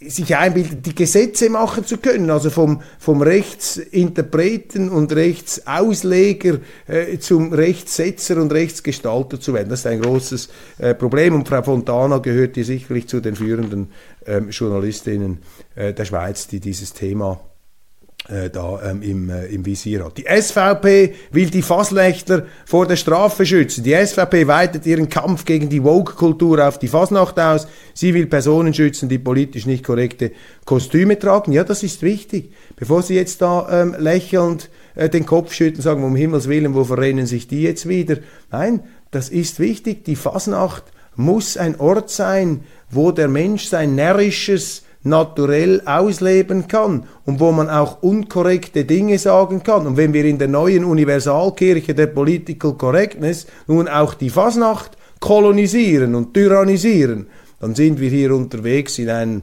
sich 0.00 0.34
einbildet, 0.34 0.86
die 0.86 0.94
Gesetze 0.94 1.50
machen 1.50 1.84
zu 1.84 1.98
können, 1.98 2.30
also 2.30 2.48
vom, 2.48 2.80
vom 2.98 3.20
Rechtsinterpreten 3.20 4.88
und 4.88 5.12
Rechtsausleger 5.12 6.58
äh, 6.86 7.18
zum 7.18 7.52
Rechtssetzer 7.52 8.40
und 8.40 8.52
Rechtsgestalter 8.52 9.38
zu 9.38 9.52
werden. 9.52 9.68
Das 9.68 9.80
ist 9.80 9.86
ein 9.86 10.00
großes 10.00 10.48
äh, 10.78 10.94
Problem 10.94 11.34
und 11.34 11.46
Frau 11.46 11.62
Fontana 11.62 12.18
gehört 12.18 12.54
hier 12.54 12.64
sicherlich 12.64 13.08
zu 13.08 13.20
den 13.20 13.36
führenden 13.36 13.90
ähm, 14.26 14.50
Journalistinnen 14.50 15.38
äh, 15.74 15.92
der 15.92 16.04
Schweiz, 16.06 16.46
die 16.46 16.60
dieses 16.60 16.94
Thema 16.94 17.40
äh, 17.44 17.49
da 18.28 18.80
ähm, 18.84 19.02
im, 19.02 19.30
äh, 19.30 19.46
im 19.46 19.64
Visier 19.66 20.04
hat. 20.04 20.18
Die 20.18 20.24
SVP 20.24 21.14
will 21.32 21.50
die 21.50 21.62
Fasslechtler 21.62 22.46
vor 22.64 22.86
der 22.86 22.96
Strafe 22.96 23.44
schützen. 23.44 23.82
Die 23.82 23.94
SVP 23.94 24.46
weitet 24.46 24.86
ihren 24.86 25.08
Kampf 25.08 25.44
gegen 25.44 25.68
die 25.68 25.82
Woke-Kultur 25.82 26.66
auf 26.66 26.78
die 26.78 26.88
Fasnacht 26.88 27.38
aus. 27.40 27.66
Sie 27.94 28.14
will 28.14 28.26
Personen 28.26 28.72
schützen, 28.72 29.08
die 29.08 29.18
politisch 29.18 29.66
nicht 29.66 29.84
korrekte 29.84 30.32
Kostüme 30.64 31.18
tragen. 31.18 31.52
Ja, 31.52 31.64
das 31.64 31.82
ist 31.82 32.02
wichtig. 32.02 32.52
Bevor 32.76 33.02
Sie 33.02 33.14
jetzt 33.14 33.42
da 33.42 33.82
ähm, 33.82 33.96
lächelnd 33.98 34.70
äh, 34.94 35.08
den 35.08 35.26
Kopf 35.26 35.52
schütten, 35.52 35.82
sagen, 35.82 36.04
um 36.04 36.14
Himmels 36.14 36.48
Willen, 36.48 36.74
wo 36.74 36.84
verrennen 36.84 37.26
sich 37.26 37.48
die 37.48 37.62
jetzt 37.62 37.88
wieder? 37.88 38.18
Nein, 38.52 38.84
das 39.10 39.28
ist 39.28 39.58
wichtig. 39.58 40.04
Die 40.04 40.16
Fasnacht 40.16 40.84
muss 41.16 41.56
ein 41.56 41.80
Ort 41.80 42.10
sein, 42.10 42.60
wo 42.90 43.12
der 43.12 43.28
Mensch 43.28 43.66
sein 43.66 43.94
närrisches, 43.94 44.84
naturell 45.02 45.82
ausleben 45.86 46.68
kann 46.68 47.04
und 47.24 47.40
wo 47.40 47.52
man 47.52 47.70
auch 47.70 48.02
unkorrekte 48.02 48.84
Dinge 48.84 49.18
sagen 49.18 49.62
kann. 49.62 49.86
Und 49.86 49.96
wenn 49.96 50.12
wir 50.12 50.24
in 50.24 50.38
der 50.38 50.48
neuen 50.48 50.84
Universalkirche 50.84 51.94
der 51.94 52.08
Political 52.08 52.74
Correctness 52.74 53.46
nun 53.66 53.88
auch 53.88 54.14
die 54.14 54.30
Fasnacht 54.30 54.96
kolonisieren 55.20 56.14
und 56.14 56.34
tyrannisieren, 56.34 57.26
dann 57.60 57.74
sind 57.74 58.00
wir 58.00 58.10
hier 58.10 58.34
unterwegs 58.34 58.98
in 58.98 59.10
einem 59.10 59.42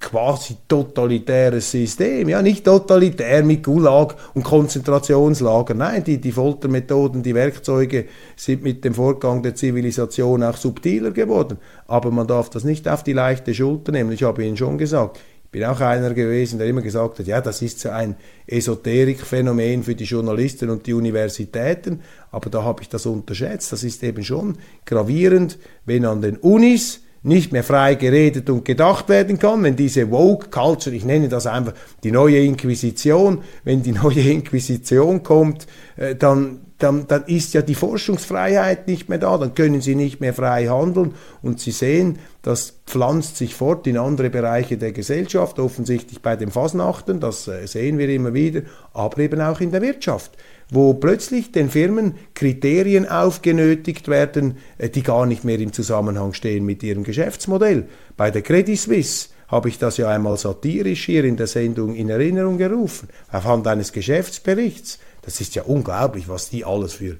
quasi 0.00 0.56
totalitäres 0.68 1.70
System. 1.70 2.28
Ja, 2.28 2.42
nicht 2.42 2.64
totalitär 2.64 3.42
mit 3.42 3.64
Gulag 3.64 4.16
und 4.34 4.44
Konzentrationslager. 4.44 5.74
Nein, 5.74 6.04
die, 6.04 6.18
die 6.18 6.32
Foltermethoden, 6.32 7.22
die 7.22 7.34
Werkzeuge 7.34 8.06
sind 8.36 8.62
mit 8.62 8.84
dem 8.84 8.94
Vorgang 8.94 9.42
der 9.42 9.54
Zivilisation 9.54 10.42
auch 10.42 10.56
subtiler 10.56 11.10
geworden. 11.10 11.58
Aber 11.86 12.10
man 12.10 12.26
darf 12.26 12.50
das 12.50 12.64
nicht 12.64 12.88
auf 12.88 13.02
die 13.02 13.12
leichte 13.12 13.54
Schulter 13.54 13.92
nehmen. 13.92 14.12
Ich 14.12 14.22
habe 14.22 14.44
Ihnen 14.44 14.56
schon 14.56 14.78
gesagt, 14.78 15.18
bin 15.50 15.64
auch 15.64 15.80
einer 15.80 16.12
gewesen, 16.12 16.58
der 16.58 16.68
immer 16.68 16.82
gesagt 16.82 17.18
hat, 17.18 17.26
ja, 17.26 17.40
das 17.40 17.62
ist 17.62 17.80
so 17.80 17.88
ein 17.88 18.16
Esoterikphänomen 18.46 19.82
für 19.82 19.94
die 19.94 20.04
Journalisten 20.04 20.68
und 20.68 20.86
die 20.86 20.92
Universitäten, 20.92 22.02
aber 22.30 22.50
da 22.50 22.62
habe 22.62 22.82
ich 22.82 22.88
das 22.88 23.06
unterschätzt. 23.06 23.72
Das 23.72 23.82
ist 23.82 24.02
eben 24.02 24.22
schon 24.22 24.58
gravierend, 24.84 25.58
wenn 25.86 26.04
an 26.04 26.20
den 26.20 26.36
Unis 26.36 27.00
nicht 27.22 27.52
mehr 27.52 27.64
frei 27.64 27.94
geredet 27.94 28.48
und 28.50 28.64
gedacht 28.64 29.08
werden 29.08 29.38
kann, 29.38 29.62
wenn 29.62 29.76
diese 29.76 30.10
Woke 30.10 30.48
Culture, 30.50 30.94
ich 30.94 31.04
nenne 31.04 31.28
das 31.28 31.46
einfach 31.46 31.74
die 32.04 32.12
neue 32.12 32.38
Inquisition, 32.38 33.42
wenn 33.64 33.82
die 33.82 33.92
neue 33.92 34.20
Inquisition 34.30 35.22
kommt, 35.22 35.66
äh, 35.96 36.14
dann 36.14 36.60
dann, 36.78 37.08
dann 37.08 37.24
ist 37.24 37.54
ja 37.54 37.62
die 37.62 37.74
Forschungsfreiheit 37.74 38.86
nicht 38.86 39.08
mehr 39.08 39.18
da, 39.18 39.36
dann 39.36 39.54
können 39.54 39.80
sie 39.80 39.96
nicht 39.96 40.20
mehr 40.20 40.32
frei 40.32 40.66
handeln 40.68 41.14
und 41.42 41.60
sie 41.60 41.72
sehen, 41.72 42.20
das 42.42 42.80
pflanzt 42.86 43.36
sich 43.36 43.54
fort 43.54 43.86
in 43.88 43.98
andere 43.98 44.30
Bereiche 44.30 44.78
der 44.78 44.92
Gesellschaft, 44.92 45.58
offensichtlich 45.58 46.22
bei 46.22 46.36
den 46.36 46.50
Fasnachten, 46.50 47.18
das 47.18 47.48
äh, 47.48 47.66
sehen 47.66 47.98
wir 47.98 48.08
immer 48.08 48.32
wieder, 48.32 48.62
aber 48.92 49.18
eben 49.18 49.40
auch 49.40 49.60
in 49.60 49.72
der 49.72 49.82
Wirtschaft, 49.82 50.30
wo 50.70 50.94
plötzlich 50.94 51.52
den 51.52 51.70
Firmen 51.70 52.14
Kriterien 52.34 53.08
aufgenötigt 53.08 54.08
werden, 54.08 54.58
äh, 54.78 54.88
die 54.88 55.02
gar 55.02 55.26
nicht 55.26 55.44
mehr 55.44 55.58
im 55.58 55.72
Zusammenhang 55.72 56.32
stehen 56.32 56.64
mit 56.64 56.82
ihrem 56.82 57.04
Geschäftsmodell. 57.04 57.88
Bei 58.16 58.30
der 58.30 58.42
Credit 58.42 58.78
Suisse 58.78 59.28
habe 59.48 59.68
ich 59.68 59.78
das 59.78 59.96
ja 59.96 60.08
einmal 60.08 60.36
satirisch 60.36 61.06
hier 61.06 61.24
in 61.24 61.36
der 61.36 61.46
Sendung 61.46 61.94
in 61.94 62.10
Erinnerung 62.10 62.58
gerufen, 62.58 63.08
aufhand 63.30 63.66
eines 63.66 63.92
Geschäftsberichts 63.92 64.98
das 65.28 65.40
ist 65.42 65.54
ja 65.54 65.62
unglaublich, 65.64 66.26
was 66.26 66.48
die 66.48 66.64
alles 66.64 66.94
für 66.94 67.18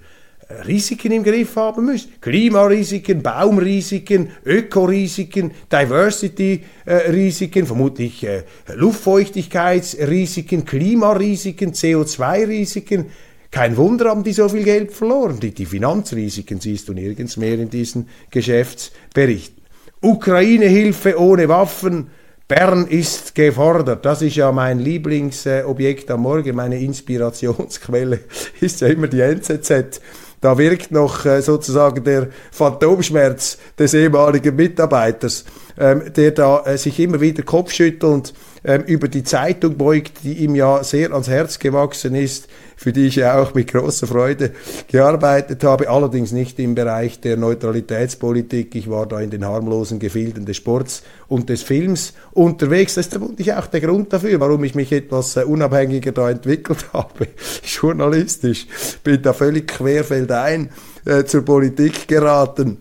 äh, 0.49 0.63
Risiken 0.67 1.13
im 1.13 1.23
Griff 1.23 1.57
haben 1.57 1.85
müssen. 1.85 2.11
Klimarisiken, 2.23 3.23
Baumrisiken, 3.23 4.31
Ökorisiken, 4.47 5.51
Diversity-Risiken, 5.71 7.67
vermutlich 7.67 8.25
äh, 8.25 8.45
Luftfeuchtigkeitsrisiken, 8.75 10.65
Klimarisiken, 10.65 11.75
CO2-Risiken. 11.75 13.11
Kein 13.51 13.77
Wunder 13.77 14.11
haben 14.11 14.25
die 14.25 14.33
so 14.33 14.49
viel 14.49 14.65
Geld 14.65 14.93
verloren. 14.93 15.41
Die, 15.41 15.53
die 15.53 15.67
Finanzrisiken 15.67 16.61
siehst 16.61 16.89
du 16.89 16.93
nirgends 16.93 17.37
mehr 17.37 17.59
in 17.59 17.71
diesen 17.71 18.09
Geschäftsberichten. 18.31 19.63
Ukraine-Hilfe 20.01 21.19
ohne 21.19 21.49
Waffen, 21.49 22.09
Bern 22.47 22.87
ist 22.87 23.35
gefordert. 23.35 24.07
Das 24.07 24.23
ist 24.23 24.37
ja 24.37 24.53
mein 24.53 24.79
Lieblingsobjekt 24.79 26.11
am 26.11 26.23
Morgen, 26.23 26.57
meine 26.57 26.79
Inspirationsquelle 26.79 28.21
ist 28.61 28.81
ja 28.81 28.89
immer 28.89 29.07
die 29.07 29.21
NZZ. 29.21 30.01
Da 30.41 30.57
wirkt 30.57 30.93
noch 30.93 31.27
äh, 31.27 31.43
sozusagen 31.43 32.05
der 32.05 32.29
Phantomschmerz 32.53 33.59
des 33.79 33.93
ehemaligen 33.93 34.55
Mitarbeiters, 34.55 35.45
ähm, 35.77 36.13
der 36.17 36.31
da 36.31 36.63
äh, 36.65 36.79
sich 36.79 36.99
immer 37.01 37.21
wieder 37.21 37.43
kopfschüttelnd 37.43 38.33
ähm, 38.69 38.83
über 38.83 39.09
die 39.09 39.25
Zeitung 39.25 39.79
beugt, 39.79 40.25
die 40.25 40.35
ihm 40.45 40.55
ja 40.55 40.85
sehr 40.85 41.13
ans 41.13 41.29
Herz 41.29 41.59
gewachsen 41.59 42.15
ist, 42.15 42.49
für 42.77 42.93
die 42.93 43.07
ich 43.07 43.17
ja 43.17 43.41
auch 43.41 43.55
mit 43.55 43.73
großer 43.73 44.07
Freude 44.07 44.51
gearbeitet 44.89 45.65
habe, 45.65 45.89
allerdings 45.89 46.33
nicht 46.33 46.59
im 46.59 46.75
Bereich 46.75 47.19
der 47.19 47.39
Neutralitätspolitik. 47.39 48.75
Ich 48.75 48.91
war 48.91 49.07
da 49.07 49.21
in 49.21 49.31
den 49.31 49.47
harmlosen 49.47 49.99
Gefilden 49.99 50.45
des 50.45 50.59
Sports 50.59 51.03
und 51.29 51.49
des 51.49 51.63
Films 51.63 52.13
unterwegs. 52.33 52.97
Das 52.97 53.07
ist 53.07 53.13
vermutlich 53.13 53.55
auch 53.55 53.69
der 53.69 53.81
Grund 53.81 54.13
dafür, 54.13 54.39
warum 54.39 54.63
ich 54.65 54.75
mich 54.75 54.93
etwas 54.93 55.39
äh, 55.39 55.45
unabhängiger 55.45 56.13
da 56.13 56.29
entwickelt 56.29 56.85
habe, 56.93 57.29
journalistisch. 57.65 58.67
Bin 59.03 59.23
da 59.23 59.33
völlig 59.33 59.67
querfeldein 59.67 60.69
äh, 61.07 61.25
zur 61.25 61.43
Politik 61.43 62.07
geraten 62.07 62.77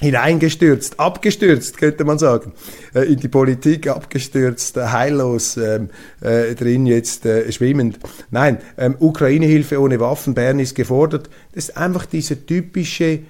hineingestürzt, 0.00 1.00
abgestürzt, 1.00 1.78
könnte 1.78 2.04
man 2.04 2.18
sagen, 2.18 2.52
äh, 2.94 3.02
in 3.12 3.18
die 3.18 3.28
Politik 3.28 3.88
abgestürzt, 3.88 4.76
äh, 4.76 4.88
heillos 4.88 5.56
ähm, 5.56 5.88
äh, 6.20 6.54
drin 6.54 6.86
jetzt 6.86 7.24
äh, 7.24 7.50
schwimmend. 7.50 7.98
Nein, 8.30 8.58
ähm, 8.76 8.96
Ukraine-Hilfe 8.98 9.80
ohne 9.80 9.98
Waffen, 9.98 10.34
Bern 10.34 10.58
ist 10.58 10.74
gefordert. 10.74 11.30
Das 11.52 11.68
ist 11.68 11.76
einfach 11.76 12.04
dieser 12.04 12.44
typische 12.44 13.20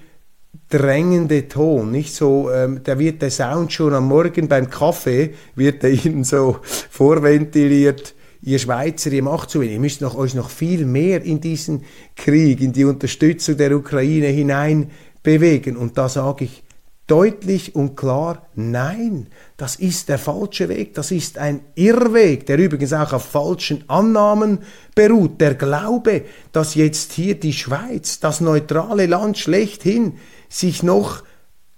drängende 0.69 1.47
Ton, 1.49 1.93
nicht 1.93 2.15
so, 2.15 2.51
ähm, 2.51 2.81
da 2.83 2.99
wird 2.99 3.23
der 3.23 3.31
Sound 3.31 3.73
schon 3.73 3.95
am 3.95 4.09
Morgen 4.09 4.49
beim 4.49 4.69
Kaffee, 4.69 5.35
wird 5.55 5.85
er 5.85 5.91
Ihnen 6.05 6.25
so 6.25 6.59
vorventiliert, 6.91 8.15
ihr 8.43 8.59
Schweizer, 8.59 9.13
ihr 9.13 9.23
macht 9.23 9.51
zu 9.51 9.61
wenig, 9.61 9.75
ihr 9.75 9.81
müsst 9.81 10.01
noch, 10.01 10.17
euch 10.17 10.35
noch 10.35 10.51
viel 10.51 10.85
mehr 10.85 11.23
in 11.23 11.41
diesen 11.41 11.85
Krieg, 12.17 12.61
in 12.61 12.73
die 12.73 12.85
Unterstützung 12.85 13.57
der 13.57 13.77
Ukraine 13.77 14.27
hinein 14.27 14.91
bewegen. 15.27 15.77
Und 15.77 15.99
da 15.99 16.09
sage 16.09 16.45
ich 16.45 16.63
deutlich 17.09 17.75
und 17.75 17.97
klar, 17.97 18.47
nein, 18.55 19.27
das 19.57 19.75
ist 19.75 20.09
der 20.09 20.19
falsche 20.19 20.69
Weg, 20.69 20.95
das 20.95 21.11
ist 21.11 21.37
ein 21.37 21.61
Irrweg, 21.75 22.47
der 22.47 22.59
übrigens 22.59 22.93
auch 22.93 23.13
auf 23.13 23.25
falschen 23.25 23.83
Annahmen 23.89 24.61
beruht. 24.95 25.41
Der 25.41 25.55
Glaube, 25.55 26.23
dass 26.53 26.77
jetzt 26.77 27.13
hier 27.13 27.39
die 27.39 27.53
Schweiz, 27.53 28.21
das 28.21 28.41
neutrale 28.41 29.07
Land 29.07 29.37
schlechthin, 29.39 30.15
sich 30.49 30.85
noch 30.85 31.25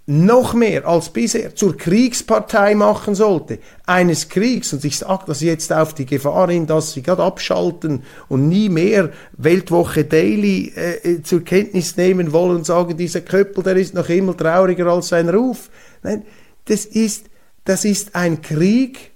noch 0.09 0.55
mehr 0.55 0.87
als 0.87 1.09
bisher 1.09 1.53
zur 1.53 1.77
Kriegspartei 1.77 2.73
machen 2.73 3.13
sollte, 3.13 3.59
eines 3.85 4.27
Kriegs, 4.27 4.73
und 4.73 4.83
ich 4.83 4.97
sage 4.97 5.25
das 5.27 5.41
jetzt 5.41 5.71
auf 5.71 5.93
die 5.93 6.07
Gefahr 6.07 6.49
hin, 6.49 6.65
dass 6.65 6.93
sie 6.93 7.03
gerade 7.03 7.21
abschalten 7.21 8.01
und 8.27 8.49
nie 8.49 8.69
mehr 8.69 9.11
Weltwoche 9.37 10.05
Daily 10.05 10.73
äh, 10.75 10.95
äh, 10.95 11.21
zur 11.21 11.43
Kenntnis 11.43 11.95
nehmen 11.95 12.33
wollen 12.33 12.57
und 12.57 12.65
sagen, 12.65 12.97
dieser 12.97 13.21
Köppel, 13.21 13.63
der 13.63 13.75
ist 13.75 13.93
noch 13.93 14.09
immer 14.09 14.35
trauriger 14.35 14.87
als 14.87 15.09
sein 15.09 15.29
Ruf. 15.29 15.69
Nein, 16.01 16.23
das 16.65 16.85
ist, 16.85 17.27
das 17.65 17.85
ist 17.85 18.15
ein 18.15 18.41
Krieg 18.41 19.11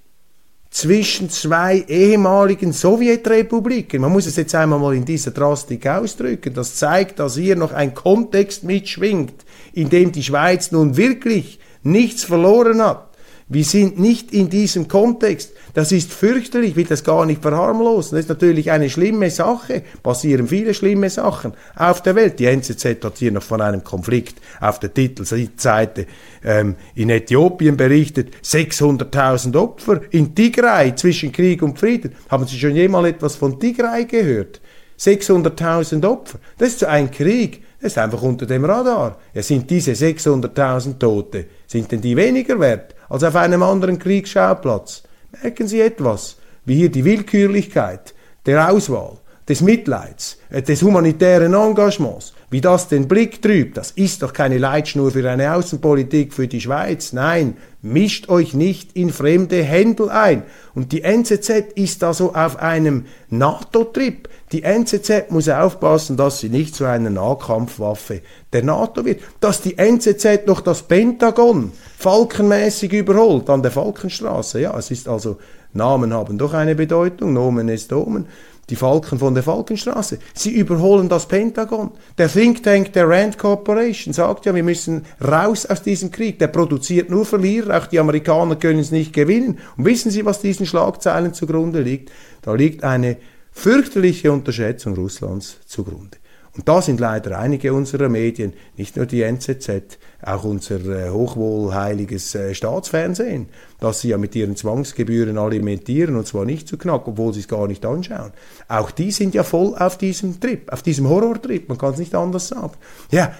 zwischen 0.74 1.30
zwei 1.30 1.86
ehemaligen 1.88 2.74
Sowjetrepubliken. 2.74 4.02
Man 4.02 4.12
muss 4.12 4.26
es 4.26 4.38
jetzt 4.38 4.56
einmal 4.56 4.80
mal 4.80 4.96
in 4.96 5.06
dieser 5.06 5.30
Drastik 5.30 5.86
ausdrücken. 5.86 6.56
Das 6.56 6.76
zeigt, 6.76 7.20
dass 7.20 7.38
hier 7.38 7.56
noch 7.56 7.72
ein 7.74 7.94
Kontext 7.94 8.64
mitschwingt, 8.64 9.46
in 9.74 9.92
dem 9.92 10.12
die 10.12 10.24
Schweiz 10.24 10.72
nun 10.72 10.98
wirklich 10.98 11.60
nichts 11.84 12.24
verloren 12.24 12.82
hat. 12.82 13.12
Wir 13.54 13.63
sind 13.63 14.00
nicht 14.00 14.34
in 14.34 14.50
diesem 14.50 14.88
Kontext. 14.88 15.52
Das 15.76 15.92
ist 15.92 16.12
fürchterlich, 16.12 16.72
ich 16.72 16.76
will 16.76 16.86
das 16.86 17.04
gar 17.04 17.24
nicht 17.28 17.44
verharmlosen. 17.44 18.16
Das 18.16 18.26
ist 18.26 18.30
natürlich 18.30 18.72
eine 18.72 18.89
schlimme 18.89 19.30
Sache. 19.30 19.84
Passieren 20.02 20.48
viele 20.48 20.74
schlimme 20.74 21.12
Sachen 21.12 21.54
auf 21.76 22.02
der 22.02 22.16
Welt. 22.16 22.39
Die 22.39 22.46
NZZ 22.46 23.04
hat 23.04 23.20
hier 23.20 23.32
noch 23.32 23.44
von 23.44 23.62
einem 23.62 23.84
Konflikt 23.84 24.42
auf 24.60 24.80
der 24.80 24.92
Titelseite 24.92 26.08
ähm, 26.44 26.76
in 26.96 27.12
Äthiopien 27.12 27.78
berichtet. 27.78 28.34
600.000 28.44 29.56
Opfer 29.56 30.02
in 30.10 30.34
Tigray 30.34 30.96
zwischen 30.96 31.32
Krieg 31.32 31.62
und 31.62 31.78
Frieden. 31.78 32.16
Haben 32.30 32.48
Sie 32.48 32.58
schon 32.58 32.76
jemals 32.76 33.10
etwas 33.10 33.36
von 33.36 33.60
Tigray 33.60 34.06
gehört? 34.06 34.62
600.000 35.00 36.08
Opfer. 36.08 36.39
Das 36.58 36.70
ist 36.70 36.86
ein 36.86 37.12
Krieg, 37.12 37.62
das 37.80 37.92
ist 37.92 37.98
einfach 38.00 38.22
unter 38.24 38.48
dem 38.48 38.66
Radar. 38.66 39.18
Ja, 39.34 39.44
sind 39.44 39.70
diese 39.70 39.92
600.000 39.92 40.98
Tote, 40.98 41.46
sind 41.68 41.92
denn 41.92 42.02
die 42.02 42.16
weniger 42.16 42.60
wert 42.60 42.96
als 43.13 43.23
auf 43.23 43.36
einem 43.36 43.62
anderen 43.62 43.99
Kriegsschauplatz? 43.99 45.04
Merken 45.43 45.67
Sie 45.67 45.82
etwas, 45.82 46.38
wie 46.65 46.78
hier 46.78 46.89
die 46.89 47.06
Willkürlichkeit 47.06 48.15
der 48.47 48.71
Auswahl, 48.71 49.19
des 49.47 49.62
Mitleids, 49.62 50.39
äh, 50.49 50.63
des 50.63 50.82
humanitären 50.82 51.54
Engagements, 51.54 52.34
wie 52.49 52.60
das 52.60 52.88
den 52.88 53.08
Blick 53.08 53.39
trübt, 53.39 53.78
das 53.78 53.91
ist 53.91 54.23
doch 54.23 54.34
keine 54.34 54.58
Leitschnur 54.58 55.12
für 55.12 55.30
eine 55.30 55.54
Außenpolitik 55.54 56.34
für 56.34 56.47
die 56.47 56.62
Schweiz. 56.62 57.13
Nein, 57.13 57.58
mischt 57.84 58.30
euch 58.30 58.56
nicht 58.56 58.95
in 58.95 59.12
fremde 59.12 59.62
Händel 59.62 60.10
ein. 60.10 60.41
Und 60.73 60.91
die 60.91 61.04
NZZ 61.04 61.73
ist 61.76 62.04
also 62.04 62.34
auf 62.34 62.58
einem 62.58 63.06
NATO-Trip. 63.30 64.28
Die 64.54 64.62
NZZ 64.62 65.32
muss 65.32 65.50
aufpassen, 65.50 66.16
dass 66.16 66.39
sie 66.39 66.50
nicht 66.50 66.76
zu 66.76 66.86
einer 66.86 67.10
Nahkampfwaffe 67.10 68.22
der 68.54 68.63
NATO 68.63 69.04
wird. 69.04 69.22
Dass 69.39 69.62
die 69.62 69.80
NZZ 69.80 70.46
noch 70.46 70.62
das 70.62 70.84
Pentagon 70.84 71.72
falkenmäßig 71.98 72.94
überholt 72.94 73.50
an 73.50 73.63
der 73.63 73.72
Falkenstraße. 73.72 74.62
Ja, 74.62 74.78
es 74.78 74.92
ist 74.92 75.10
also, 75.10 75.38
Namen 75.74 76.13
haben 76.13 76.38
doch 76.38 76.54
eine 76.54 76.76
Bedeutung, 76.76 77.34
Nomen 77.34 77.68
ist 77.68 77.92
Omen 77.92 78.28
die 78.70 78.76
Falken 78.78 79.20
von 79.20 79.34
der 79.34 79.44
Falkenstraße. 79.44 80.20
Sie 80.34 80.52
überholen 80.52 81.10
das 81.10 81.28
Pentagon. 81.28 81.92
Der 82.18 82.30
Think 82.30 82.63
Tank 82.63 82.94
der 82.94 83.10
Rand 83.10 83.38
Corporation 83.38 84.13
sagt 84.13 84.46
ja, 84.46 84.56
wir 84.56 84.63
müssen 84.63 85.06
raus 85.22 85.66
aus 85.66 85.82
diesem 85.82 86.12
Krieg. 86.12 86.39
Der 86.39 86.48
produziert 86.48 87.10
nur 87.10 87.26
Verlierer. 87.26 87.78
Auch 87.78 87.88
die 87.88 88.00
Amerikaner 88.00 88.56
können 88.56 88.80
es 88.80 88.92
nicht 88.92 89.12
gewinnen. 89.12 89.60
Und 89.76 89.86
wissen 89.86 90.12
Sie, 90.12 90.26
was 90.26 90.39
diesen 90.39 90.66
Schlagzeilen 90.66 91.34
zugrunde 91.34 91.82
liegt? 91.82 92.12
Da 92.42 92.54
liegt 92.54 92.84
eine 92.84 93.18
fürchterliche 93.54 94.32
Unterschätzung 94.32 94.96
Russlands 94.96 95.60
zugrunde. 95.66 96.18
Und 96.56 96.70
da 96.70 96.84
sind 96.84 97.00
leider 97.00 97.39
einige 97.39 97.74
unserer 97.74 98.10
Medien, 98.10 98.54
nicht 98.78 98.96
nur 98.96 99.08
die 99.08 99.24
NZZ, 99.24 99.98
auch 100.22 100.44
unser 100.44 100.86
äh, 100.86 101.10
hochwohlheiliges 101.10 102.36
äh, 102.36 102.54
Staatsfernsehen, 102.54 103.48
das 103.80 104.02
sie 104.02 104.10
ja 104.10 104.20
mit 104.20 104.36
ihren 104.36 104.56
Zwangsgebühren 104.56 105.39
alimentieren 105.39 106.16
und 106.16 106.28
zwar 106.28 106.46
nicht 106.46 106.68
zu 106.68 106.78
knack, 106.78 107.08
obwohl 107.08 107.34
sie 107.34 107.39
es 107.39 107.48
gar 107.48 107.68
nicht 107.68 107.84
anschauen. 107.84 108.34
Auch 108.68 108.92
die 108.92 109.10
sind 109.10 109.34
ja 109.34 109.44
voll 109.44 109.76
auf 109.76 109.98
diesem 109.98 110.39
Trip, 110.39 110.72
auf 110.72 110.84
diesem 110.84 111.10
Horrortrip, 111.10 111.70
man 111.70 111.80
kann 111.80 111.94
es 111.94 112.00
nicht 112.00 112.13
anders 112.13 112.50
sagen. 112.50 112.74
Ja, 113.10 113.34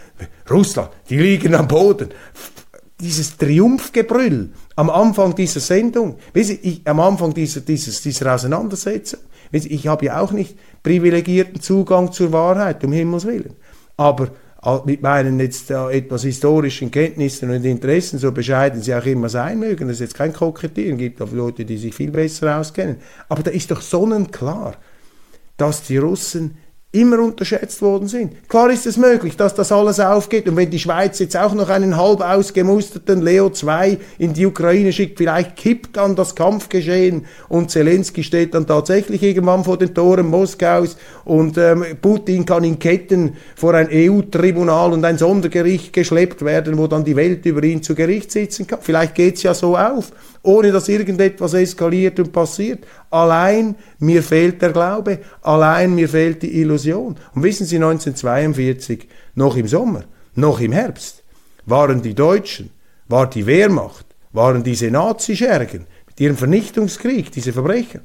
Russland, 0.50 0.90
die 1.08 1.18
liegen 1.18 1.54
am 1.54 1.68
Boden 1.68 2.10
dieses 3.00 3.38
Triumphgebrüll 3.38 4.50
am 4.76 4.90
Anfang 4.90 5.36
dieser 5.36 5.60
Sendung, 5.60 6.18
ich, 6.34 6.82
am 6.86 7.00
Anfang 7.00 7.34
dieser, 7.34 7.62
dieses, 7.62 8.02
dieser 8.02 8.34
Auseinandersetzung, 8.34 9.20
ich 9.54 9.88
habe 9.88 10.06
ja 10.06 10.20
auch 10.20 10.32
nicht 10.32 10.58
privilegierten 10.82 11.62
Zugang 11.62 12.12
zur 12.12 12.32
Wahrheit, 12.32 12.84
um 12.84 12.92
Himmels 12.92 13.26
Willen. 13.26 13.54
Aber 13.98 14.32
mit 14.86 15.02
meinen 15.02 15.40
jetzt 15.40 15.72
äh, 15.72 15.90
etwas 15.90 16.24
historischen 16.24 16.90
Kenntnissen 16.90 17.50
und 17.50 17.66
Interessen, 17.66 18.18
so 18.18 18.32
bescheiden 18.32 18.82
sie 18.82 18.96
auch 18.96 19.06
immer 19.06 19.28
sein 19.30 19.60
mögen, 19.60 19.88
das 19.88 19.98
ist 19.98 20.02
jetzt 20.02 20.16
kein 20.16 20.34
Kokettieren, 20.34 20.98
gibt 20.98 21.22
auch 21.22 21.32
Leute, 21.32 21.66
die 21.66 21.78
sich 21.78 21.94
viel 21.94 22.12
besser 22.12 22.60
auskennen. 22.60 22.98
Aber 23.28 23.44
da 23.44 23.52
ist 23.52 23.72
doch 23.72 23.82
sonnenklar, 23.82 24.76
dass 25.58 25.84
die 25.84 25.98
Russen 25.98 26.58
immer 26.94 27.20
unterschätzt 27.20 27.82
worden 27.82 28.08
sind. 28.08 28.48
Klar 28.48 28.70
ist 28.70 28.86
es 28.86 28.98
möglich, 28.98 29.36
dass 29.36 29.56
das 29.56 29.72
alles 29.72 30.00
aufgeht 30.00 30.48
und 30.48 30.56
wenn 30.56 30.70
die 30.70 30.78
Schweiz 30.78 31.18
jetzt 31.18 31.36
auch 31.36 31.56
noch 31.56 31.70
einen 31.70 31.98
halb 31.98 32.22
ausgemusterten 32.22 33.24
Leo 33.24 33.50
2 33.50 33.98
in 34.20 34.34
die 34.34 34.46
Ukraine 34.46 34.94
schickt, 34.94 35.18
vielleicht 35.18 35.56
kippt 35.56 35.98
dann 35.98 36.16
das 36.16 36.36
Kampfgeschehen 36.36 37.26
und 37.50 37.72
Zelensky 37.72 38.24
steht 38.24 38.54
dann 38.54 38.68
tatsächlich 38.68 39.24
irgendwann 39.24 39.64
vor 39.64 39.80
den 39.80 39.96
Toren 39.96 40.28
Moskaus 40.28 40.96
und 41.26 41.58
ähm, 41.58 41.84
Putin 42.00 42.46
kann 42.46 42.64
in 42.64 42.78
Ketten 42.78 43.38
vor 43.56 43.74
ein 43.74 43.90
EU-Tribunal 43.92 44.94
und 44.94 45.04
ein 45.04 45.18
Sondergericht 45.18 45.94
geschleppt 45.94 46.46
werden, 46.46 46.78
wo 46.78 46.86
dann 46.86 47.04
die 47.04 47.16
Welt 47.16 47.44
über 47.48 47.64
ihn 47.64 47.82
zu 47.82 47.96
Gericht 47.96 48.32
sitzen 48.32 48.68
kann. 48.68 48.80
Vielleicht 48.84 49.16
geht's 49.16 49.42
ja 49.42 49.56
so 49.56 49.76
auf 49.76 50.12
ohne 50.44 50.72
dass 50.72 50.90
irgendetwas 50.90 51.54
eskaliert 51.54 52.20
und 52.20 52.32
passiert. 52.32 52.86
Allein 53.10 53.76
mir 54.00 54.22
fehlt 54.22 54.62
der 54.62 54.72
Glaube, 54.72 55.20
allein 55.42 55.96
mir 55.96 56.10
fehlt 56.10 56.44
die 56.44 56.62
Illusion. 56.62 57.16
Und 57.34 57.44
wissen 57.44 57.66
Sie, 57.66 57.78
1942, 57.78 59.08
noch 59.36 59.56
im 59.56 59.68
Sommer, 59.68 60.04
noch 60.36 60.60
im 60.60 60.74
Herbst, 60.74 61.24
waren 61.66 62.02
die 62.02 62.14
Deutschen, 62.14 62.70
war 63.08 63.30
die 63.30 63.46
Wehrmacht, 63.46 64.06
waren 64.34 64.64
diese 64.64 64.92
Nazischergen 64.92 65.88
mit 66.08 66.20
ihrem 66.20 66.38
Vernichtungskrieg, 66.38 67.32
diese 67.32 67.54
Verbrecher, 67.54 68.02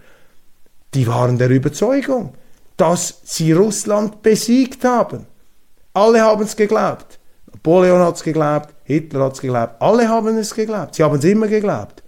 die 0.94 1.07
waren 1.07 1.38
der 1.38 1.51
Überzeugung, 1.51 2.35
dass 2.77 3.20
sie 3.24 3.53
Russland 3.53 4.22
besiegt 4.22 4.85
haben. 4.85 5.27
Alle 5.92 6.22
haben 6.22 6.44
es 6.44 6.57
geglaubt. 6.57 7.18
Napoleon 7.53 8.01
hat 8.01 8.16
es 8.16 8.22
geglaubt, 8.22 8.74
Hitler 8.85 9.24
hat 9.24 9.35
es 9.35 9.40
geglaubt, 9.40 9.83
alle 9.83 10.09
haben 10.09 10.38
es 10.38 10.55
geglaubt. 10.55 10.94
Sie 10.94 11.03
haben 11.03 11.18
es 11.18 11.24
immer 11.24 11.48
geglaubt. 11.48 12.03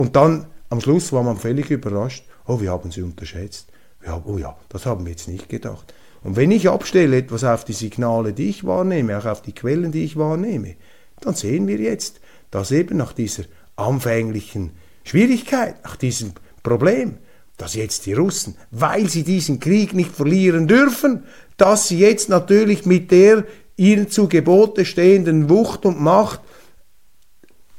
Und 0.00 0.16
dann 0.16 0.46
am 0.70 0.80
Schluss 0.80 1.12
war 1.12 1.22
man 1.22 1.36
völlig 1.36 1.70
überrascht, 1.70 2.24
oh, 2.46 2.58
wir 2.58 2.70
haben 2.70 2.90
sie 2.90 3.02
unterschätzt. 3.02 3.68
Wir 4.00 4.12
haben, 4.12 4.24
oh 4.24 4.38
ja, 4.38 4.56
das 4.70 4.86
haben 4.86 5.04
wir 5.04 5.10
jetzt 5.10 5.28
nicht 5.28 5.50
gedacht. 5.50 5.92
Und 6.22 6.36
wenn 6.36 6.50
ich 6.52 6.70
abstelle 6.70 7.18
etwas 7.18 7.44
auf 7.44 7.66
die 7.66 7.74
Signale, 7.74 8.32
die 8.32 8.48
ich 8.48 8.64
wahrnehme, 8.64 9.18
auch 9.18 9.26
auf 9.26 9.42
die 9.42 9.52
Quellen, 9.52 9.92
die 9.92 10.04
ich 10.04 10.16
wahrnehme, 10.16 10.76
dann 11.20 11.34
sehen 11.34 11.66
wir 11.66 11.76
jetzt, 11.76 12.22
dass 12.50 12.70
eben 12.70 12.96
nach 12.96 13.12
dieser 13.12 13.42
anfänglichen 13.76 14.70
Schwierigkeit, 15.04 15.84
nach 15.84 15.96
diesem 15.96 16.32
Problem, 16.62 17.18
dass 17.58 17.74
jetzt 17.74 18.06
die 18.06 18.14
Russen, 18.14 18.56
weil 18.70 19.06
sie 19.06 19.22
diesen 19.22 19.60
Krieg 19.60 19.92
nicht 19.92 20.16
verlieren 20.16 20.66
dürfen, 20.66 21.24
dass 21.58 21.88
sie 21.88 21.98
jetzt 21.98 22.30
natürlich 22.30 22.86
mit 22.86 23.10
der 23.10 23.44
ihnen 23.76 24.08
zu 24.08 24.28
Gebote 24.28 24.86
stehenden 24.86 25.50
Wucht 25.50 25.84
und 25.84 26.00
Macht 26.00 26.40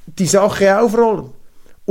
die 0.06 0.28
Sache 0.28 0.80
aufrollen. 0.80 1.41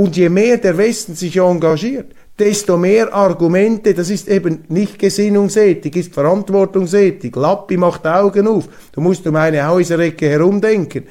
Und 0.01 0.17
je 0.17 0.31
mehr 0.31 0.57
der 0.57 0.79
Westen 0.79 1.15
sich 1.15 1.37
engagiert, 1.37 2.15
desto 2.39 2.79
mehr 2.79 3.13
Argumente, 3.13 3.93
das 3.93 4.09
ist 4.09 4.29
eben 4.29 4.65
nicht 4.71 4.99
Gesinnungsethik, 4.99 5.95
ist 5.95 6.15
Verantwortungsethik. 6.15 7.37
Lappi 7.37 7.77
macht 7.77 8.07
Augen 8.07 8.49
auf. 8.49 8.67
Du 8.93 9.03
musst 9.03 9.27
um 9.27 9.37
eine 9.37 9.69
Häuserecke 9.69 10.27
herumdenken. 10.27 11.03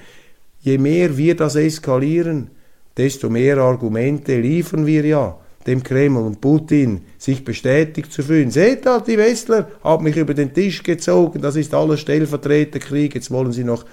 Je 0.61 0.79
mehr 0.79 1.15
wir 1.15 1.35
das 1.35 1.55
eskalieren, 1.55 2.49
desto 2.97 3.29
mehr 3.29 3.59
Argumente 3.59 4.41
liefern 4.41 4.87
wir 4.87 5.05
ja 5.05 5.37
dem 5.67 5.83
Kreml 5.83 6.23
und 6.23 6.41
Putin, 6.41 7.01
sich 7.19 7.45
bestätigt 7.45 8.11
zu 8.11 8.23
fühlen. 8.23 8.49
Seht 8.49 8.87
da, 8.87 8.99
die 8.99 9.19
Westler 9.19 9.69
haben 9.83 10.05
mich 10.05 10.17
über 10.17 10.33
den 10.33 10.51
Tisch 10.51 10.81
gezogen, 10.81 11.43
das 11.43 11.57
ist 11.57 11.75
alles 11.75 11.99
Stellvertreterkrieg, 11.99 13.13
jetzt 13.13 13.29
wollen 13.29 13.51
sie 13.51 13.65
noch 13.65 13.85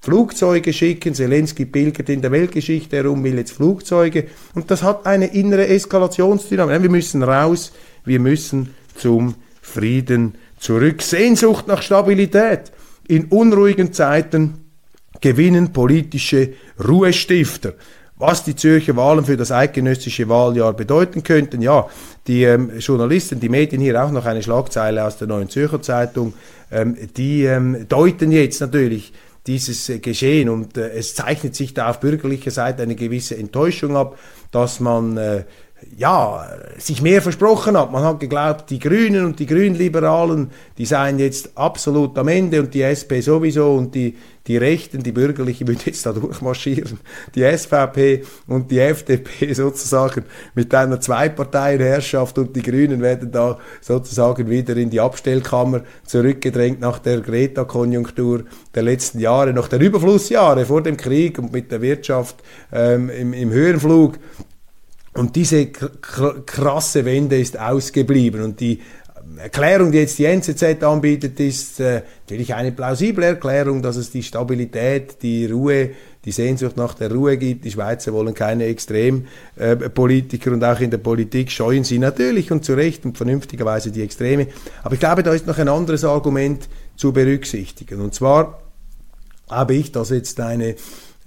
Flugzeuge 0.00 0.72
schicken. 0.72 1.14
Zelensky 1.14 1.66
pilgert 1.66 2.08
in 2.08 2.22
der 2.22 2.32
Weltgeschichte 2.32 2.96
herum, 2.96 3.22
will 3.22 3.36
jetzt 3.36 3.52
Flugzeuge. 3.52 4.26
Und 4.54 4.70
das 4.70 4.82
hat 4.82 5.06
eine 5.06 5.26
innere 5.26 5.66
Eskalationsdynamik. 5.68 6.82
Wir 6.82 6.90
müssen 6.90 7.22
raus, 7.22 7.72
wir 8.04 8.20
müssen 8.20 8.74
zum 8.96 9.34
Frieden 9.60 10.34
zurück. 10.58 11.02
Sehnsucht 11.02 11.66
nach 11.66 11.82
Stabilität. 11.82 12.72
In 13.08 13.26
unruhigen 13.26 13.92
Zeiten 13.92 14.64
gewinnen 15.20 15.72
politische 15.72 16.54
Ruhestifter. 16.82 17.74
Was 18.16 18.44
die 18.44 18.54
Zürcher 18.54 18.96
Wahlen 18.96 19.24
für 19.24 19.38
das 19.38 19.50
eidgenössische 19.50 20.28
Wahljahr 20.28 20.74
bedeuten 20.74 21.22
könnten, 21.22 21.62
ja, 21.62 21.88
die 22.26 22.44
ähm, 22.44 22.78
Journalisten, 22.78 23.40
die 23.40 23.48
Medien 23.48 23.80
hier 23.80 24.02
auch 24.02 24.10
noch 24.10 24.26
eine 24.26 24.42
Schlagzeile 24.42 25.04
aus 25.04 25.16
der 25.16 25.26
Neuen 25.26 25.48
Zürcher 25.48 25.80
Zeitung, 25.80 26.34
ähm, 26.70 26.96
die 27.16 27.44
ähm, 27.44 27.86
deuten 27.88 28.30
jetzt 28.30 28.60
natürlich 28.60 29.14
dieses 29.46 29.88
äh, 29.88 29.98
Geschehen. 29.98 30.48
Und 30.48 30.76
äh, 30.76 30.90
es 30.90 31.14
zeichnet 31.14 31.54
sich 31.54 31.74
da 31.74 31.90
auf 31.90 32.00
bürgerlicher 32.00 32.50
Seite 32.50 32.82
eine 32.82 32.94
gewisse 32.94 33.36
Enttäuschung 33.36 33.96
ab, 33.96 34.18
dass 34.50 34.80
man 34.80 35.16
äh, 35.16 35.44
ja, 35.96 36.46
sich 36.78 37.02
mehr 37.02 37.22
versprochen 37.22 37.76
hat. 37.76 37.92
Man 37.92 38.04
hat 38.04 38.20
geglaubt, 38.20 38.70
die 38.70 38.78
Grünen 38.78 39.24
und 39.24 39.38
die 39.38 39.46
Grünliberalen, 39.46 40.50
die 40.78 40.86
seien 40.86 41.18
jetzt 41.18 41.56
absolut 41.56 42.16
am 42.18 42.28
Ende 42.28 42.60
und 42.60 42.74
die 42.74 42.82
SP 42.84 43.20
sowieso 43.20 43.74
und 43.74 43.94
die, 43.94 44.16
die 44.46 44.56
Rechten, 44.56 45.02
die 45.02 45.12
Bürgerlichen 45.12 45.68
würden 45.68 45.82
jetzt 45.84 46.06
da 46.06 46.12
durchmarschieren. 46.12 46.98
Die 47.34 47.42
SVP 47.42 48.24
und 48.46 48.70
die 48.70 48.78
FDP 48.78 49.52
sozusagen 49.54 50.24
mit 50.54 50.74
einer 50.74 51.00
Zweiparteienherrschaft 51.00 52.38
und 52.38 52.56
die 52.56 52.62
Grünen 52.62 53.02
werden 53.02 53.30
da 53.30 53.58
sozusagen 53.80 54.48
wieder 54.48 54.76
in 54.76 54.90
die 54.90 55.00
Abstellkammer 55.00 55.82
zurückgedrängt 56.04 56.80
nach 56.80 56.98
der 56.98 57.20
Greta-Konjunktur 57.20 58.44
der 58.74 58.82
letzten 58.82 59.20
Jahre, 59.20 59.52
nach 59.52 59.68
der 59.68 59.80
Überflussjahre 59.80 60.64
vor 60.64 60.82
dem 60.82 60.96
Krieg 60.96 61.38
und 61.38 61.52
mit 61.52 61.70
der 61.70 61.82
Wirtschaft 61.82 62.36
ähm, 62.72 63.10
im, 63.10 63.32
im 63.34 63.50
Höhenflug. 63.50 64.18
Und 65.12 65.34
diese 65.34 65.66
krasse 65.66 67.04
Wende 67.04 67.38
ist 67.38 67.58
ausgeblieben 67.58 68.42
und 68.42 68.60
die 68.60 68.80
Erklärung, 69.36 69.92
die 69.92 69.98
jetzt 69.98 70.18
die 70.18 70.24
NZZ 70.24 70.82
anbietet, 70.82 71.38
ist 71.40 71.80
äh, 71.80 72.02
natürlich 72.22 72.54
eine 72.54 72.72
plausible 72.72 73.24
Erklärung, 73.24 73.82
dass 73.82 73.96
es 73.96 74.10
die 74.10 74.22
Stabilität, 74.22 75.22
die 75.22 75.46
Ruhe, 75.46 75.90
die 76.24 76.32
Sehnsucht 76.32 76.76
nach 76.76 76.94
der 76.94 77.12
Ruhe 77.12 77.36
gibt. 77.36 77.64
Die 77.64 77.70
Schweizer 77.70 78.12
wollen 78.12 78.34
keine 78.34 78.64
Extrempolitiker 78.64 80.50
äh, 80.50 80.54
und 80.54 80.64
auch 80.64 80.80
in 80.80 80.90
der 80.90 80.98
Politik 80.98 81.50
scheuen 81.50 81.84
sie 81.84 81.98
natürlich 81.98 82.50
und 82.50 82.64
zu 82.64 82.74
Recht 82.74 83.04
und 83.04 83.16
vernünftigerweise 83.16 83.90
die 83.90 84.02
Extreme. 84.02 84.48
Aber 84.82 84.94
ich 84.94 85.00
glaube, 85.00 85.22
da 85.22 85.32
ist 85.32 85.46
noch 85.46 85.58
ein 85.58 85.68
anderes 85.68 86.04
Argument 86.04 86.68
zu 86.96 87.12
berücksichtigen. 87.12 88.00
Und 88.00 88.14
zwar 88.14 88.60
habe 89.48 89.74
ich, 89.74 89.92
dass 89.92 90.10
jetzt 90.10 90.40
eine 90.40 90.74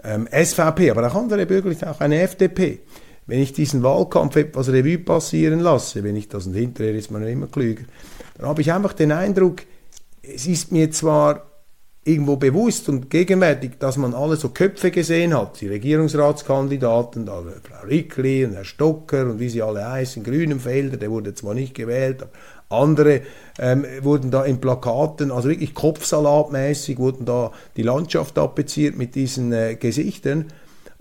ähm, 0.03 0.27
SVP, 0.31 0.91
aber 0.91 1.07
auch 1.07 1.15
andere 1.15 1.45
Bürgerliche, 1.45 1.89
auch 1.89 1.99
eine 1.99 2.21
FDP, 2.21 2.79
wenn 3.25 3.39
ich 3.39 3.53
diesen 3.53 3.83
Wahlkampf 3.83 4.35
etwas 4.35 4.69
Revue 4.69 4.97
passieren 4.97 5.59
lasse, 5.59 6.03
wenn 6.03 6.15
ich 6.15 6.27
das 6.27 6.47
und 6.47 6.53
hinterher 6.53 6.95
ist 6.95 7.11
man 7.11 7.25
immer 7.27 7.47
klüger, 7.47 7.83
dann 8.37 8.47
habe 8.47 8.61
ich 8.61 8.71
einfach 8.71 8.93
den 8.93 9.11
Eindruck, 9.11 9.63
es 10.21 10.47
ist 10.47 10.71
mir 10.71 10.91
zwar 10.91 11.45
irgendwo 12.05 12.35
bewusst 12.35 12.89
und 12.89 13.09
gegenwärtig, 13.09 13.79
dass 13.79 13.97
man 13.97 14.13
alle 14.13 14.35
so 14.35 14.49
Köpfe 14.49 14.91
gesehen 14.91 15.33
hat, 15.33 15.61
die 15.61 15.69
Regierungsratskandidaten, 15.69 17.25
da 17.25 17.41
Frau 17.63 17.87
Rickli 17.87 18.43
und 18.43 18.55
Herr 18.55 18.65
Stocker 18.65 19.23
und 19.23 19.39
wie 19.39 19.49
sie 19.49 19.61
alle 19.61 19.87
heißen, 19.87 20.23
Grünenfelder, 20.23 20.97
der 20.97 21.11
wurde 21.11 21.33
zwar 21.33 21.53
nicht 21.53 21.75
gewählt, 21.75 22.23
aber 22.23 22.31
andere 22.69 23.21
ähm, 23.59 23.85
wurden 24.01 24.31
da 24.31 24.43
in 24.43 24.59
Plakaten, 24.59 25.31
also 25.31 25.49
wirklich 25.49 25.73
kopfsalatmäßig, 25.73 26.97
wurden 26.97 27.25
da 27.25 27.51
die 27.77 27.83
Landschaft 27.83 28.37
appliziert 28.37 28.97
mit 28.97 29.15
diesen 29.15 29.53
äh, 29.53 29.75
Gesichtern. 29.75 30.45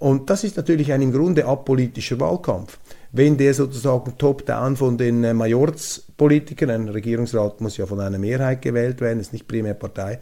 Und 0.03 0.31
das 0.31 0.43
ist 0.43 0.57
natürlich 0.57 0.93
ein 0.93 1.01
im 1.01 1.13
Grunde 1.13 1.45
apolitischer 1.45 2.19
Wahlkampf. 2.19 2.81
Wenn 3.13 3.37
der 3.37 3.55
sozusagen 3.55 4.19
top-down 4.19 4.75
von 4.75 4.99
den 4.99 5.23
äh, 5.23 5.33
Majorzpolitikern, 5.33 6.71
ein 6.71 6.89
Regierungsrat 6.89 7.61
muss 7.61 7.77
ja 7.77 7.87
von 7.87 8.01
einer 8.01 8.19
Mehrheit 8.19 8.63
gewählt 8.63 9.01
werden, 9.01 9.21
ist 9.21 9.33
nicht 9.33 9.47
primär 9.47 9.75
Partei, 9.75 10.19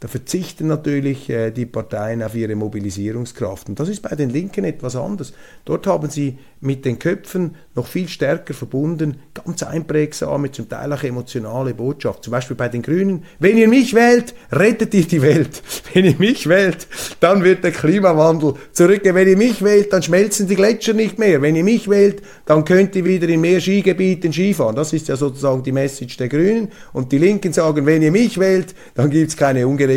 da 0.00 0.06
verzichten 0.06 0.68
natürlich 0.68 1.28
äh, 1.28 1.50
die 1.50 1.66
Parteien 1.66 2.22
auf 2.22 2.36
ihre 2.36 2.54
Mobilisierungskraft. 2.54 3.68
Und 3.68 3.80
das 3.80 3.88
ist 3.88 4.00
bei 4.00 4.14
den 4.14 4.30
Linken 4.30 4.62
etwas 4.62 4.94
anders. 4.94 5.32
Dort 5.64 5.88
haben 5.88 6.08
sie 6.08 6.38
mit 6.60 6.84
den 6.84 7.00
Köpfen 7.00 7.56
noch 7.74 7.88
viel 7.88 8.06
stärker 8.06 8.54
verbunden, 8.54 9.16
ganz 9.34 9.64
einprägsame, 9.64 10.52
zum 10.52 10.68
Teil 10.68 10.92
auch 10.92 11.02
emotionale 11.02 11.74
Botschaft. 11.74 12.22
Zum 12.22 12.30
Beispiel 12.30 12.54
bei 12.54 12.68
den 12.68 12.82
Grünen, 12.82 13.24
wenn 13.40 13.58
ihr 13.58 13.66
mich 13.66 13.92
wählt, 13.92 14.34
rettet 14.52 14.94
ihr 14.94 15.04
die 15.04 15.20
Welt. 15.20 15.62
Wenn 15.94 16.04
ihr 16.04 16.16
mich 16.18 16.46
wählt, 16.48 16.86
dann 17.18 17.42
wird 17.44 17.64
der 17.64 17.72
Klimawandel 17.72 18.54
zurückgehen. 18.72 19.14
Wenn 19.14 19.26
ihr 19.26 19.38
mich 19.38 19.62
wählt, 19.62 19.90
dann 19.92 20.02
schmelzen 20.02 20.46
die 20.46 20.54
Gletscher 20.54 20.92
nicht 20.92 21.18
mehr. 21.18 21.40
Wenn 21.40 21.56
ihr 21.56 21.64
mich 21.64 21.88
wählt, 21.88 22.22
dann 22.44 22.64
könnt 22.66 22.94
ihr 22.94 23.06
wieder 23.06 23.26
in 23.26 23.40
mehr 23.40 23.58
Skigebieten 23.58 24.32
Skifahren. 24.32 24.76
Das 24.76 24.92
ist 24.92 25.08
ja 25.08 25.16
sozusagen 25.16 25.62
die 25.62 25.72
Message 25.72 26.18
der 26.18 26.28
Grünen. 26.28 26.68
Und 26.92 27.10
die 27.10 27.18
Linken 27.18 27.54
sagen, 27.54 27.86
wenn 27.86 28.02
ihr 28.02 28.12
mich 28.12 28.38
wählt, 28.38 28.74
dann 28.94 29.08
gibt 29.08 29.30
es 29.30 29.36
keine 29.36 29.66
Ungerechtigkeit 29.66 29.87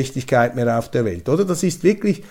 mehr 0.56 0.77
auf 0.77 0.89
der 0.89 1.06
Welt. 1.06 1.30
Oder? 1.30 1.45
Das 1.45 1.63
ist 1.63 1.84
wirklich 1.84 2.23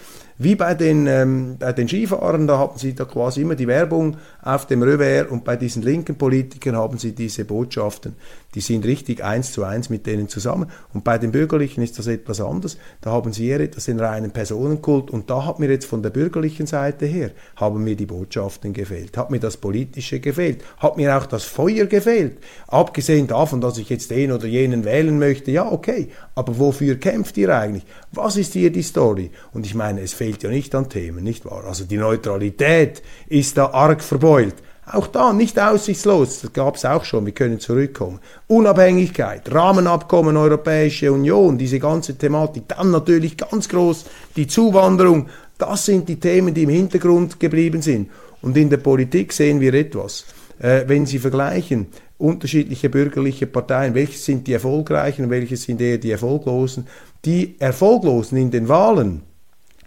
Wie 0.43 0.55
bei 0.55 0.73
den, 0.73 1.07
ähm, 1.07 1.57
bei 1.59 1.75
den 1.75 1.87
Skifahrern, 1.87 2.47
da 2.47 2.57
haben 2.57 2.79
sie 2.79 2.95
da 2.95 3.05
quasi 3.05 3.43
immer 3.43 3.57
die 3.57 3.67
Werbung 3.67 4.17
auf 4.41 4.67
dem 4.67 4.83
Revers 4.83 5.31
und 5.31 5.45
bei 5.45 5.57
diesen 5.57 5.83
linken 5.83 6.17
Politikern 6.17 6.77
haben 6.77 6.97
sie 6.97 7.13
diese 7.13 7.45
Botschaften, 7.45 8.17
die 8.55 8.61
sind 8.61 8.85
richtig 8.85 9.23
eins 9.23 9.53
zu 9.53 9.65
eins 9.65 9.91
mit 9.91 10.07
denen 10.07 10.29
zusammen. 10.29 10.71
Und 10.93 11.05
bei 11.05 11.19
den 11.19 11.33
Bürgerlichen 11.33 11.83
ist 11.83 11.99
das 11.99 12.07
etwas 12.07 12.41
anders. 12.41 12.79
Da 13.01 13.11
haben 13.11 13.33
sie 13.33 13.49
eher 13.49 13.61
etwas 13.61 13.85
den 13.85 14.01
reinen 14.01 14.31
Personenkult 14.31 15.11
und 15.11 15.31
da 15.31 15.47
hat 15.47 15.59
mir 15.59 15.71
jetzt 15.71 15.87
von 15.87 16.03
der 16.03 16.11
bürgerlichen 16.11 16.67
Seite 16.67 17.07
her, 17.07 17.31
haben 17.57 17.85
mir 17.85 17.97
die 17.97 18.07
Botschaften 18.07 18.73
gefehlt, 18.73 19.17
hat 19.17 19.31
mir 19.31 19.41
das 19.41 19.57
Politische 19.57 20.21
gefehlt, 20.21 20.65
hat 20.79 20.97
mir 20.97 21.17
auch 21.17 21.27
das 21.27 21.45
Feuer 21.45 21.87
gefehlt. 21.87 22.39
Abgesehen 22.67 23.27
davon, 23.27 23.61
dass 23.61 23.79
ich 23.79 23.89
jetzt 23.89 24.11
den 24.11 24.33
oder 24.33 24.47
jenen 24.47 24.85
wählen 24.85 25.19
möchte, 25.19 25.51
ja 25.51 25.71
okay, 25.71 26.09
aber 26.35 26.59
wofür 26.59 26.97
kämpft 26.97 27.37
ihr 27.37 27.57
eigentlich? 27.57 27.85
Was 28.13 28.37
ist 28.37 28.53
hier 28.55 28.71
die 28.71 28.83
Story? 28.83 29.31
Und 29.53 29.67
ich 29.67 29.75
meine, 29.75 30.01
es 30.01 30.13
fehlt 30.13 30.43
ja 30.43 30.51
nicht 30.51 30.75
an 30.75 30.89
Themen, 30.89 31.23
nicht 31.25 31.45
wahr? 31.45 31.65
Also 31.65 31.85
die 31.85 31.97
Neutralität 31.99 33.03
ist 33.29 33.57
da 33.57 33.67
arg 33.67 34.03
verbeult. 34.03 34.55
Auch 34.93 35.07
da 35.07 35.33
nicht 35.33 35.57
aussichtslos, 35.59 36.41
das 36.41 36.53
gab 36.53 36.75
es 36.75 36.85
auch 36.85 37.05
schon, 37.05 37.25
wir 37.25 37.33
können 37.33 37.61
zurückkommen. 37.61 38.19
Unabhängigkeit, 38.49 39.53
Rahmenabkommen 39.53 40.37
Europäische 40.37 41.13
Union, 41.13 41.57
diese 41.59 41.79
ganze 41.79 42.19
Thematik, 42.19 42.65
dann 42.67 42.91
natürlich 42.91 43.37
ganz 43.37 43.69
groß 43.69 44.07
die 44.35 44.49
Zuwanderung, 44.49 45.29
das 45.59 45.87
sind 45.87 46.09
die 46.09 46.19
Themen, 46.19 46.55
die 46.55 46.65
im 46.65 46.71
Hintergrund 46.71 47.39
geblieben 47.39 47.83
sind. 47.83 48.11
Und 48.43 48.57
in 48.57 48.69
der 48.69 48.79
Politik 48.79 49.33
sehen 49.33 49.61
wir 49.61 49.75
etwas. 49.75 50.25
Äh, 50.59 50.85
wenn 50.87 51.07
Sie 51.07 51.21
vergleichen, 51.21 51.87
unterschiedliche 52.19 52.91
bürgerliche 52.91 53.47
Parteien, 53.47 53.95
welche 53.95 54.19
sind 54.19 54.49
die 54.49 54.55
erfolgreichen 54.55 55.27
und 55.27 55.31
welche 55.31 55.57
sind 55.57 55.81
eher 55.81 55.99
die 55.99 56.11
erfolglosen, 56.11 56.89
die 57.25 57.55
erfolglosen 57.61 58.39
in 58.39 58.51
den 58.51 58.69
Wahlen, 58.69 59.23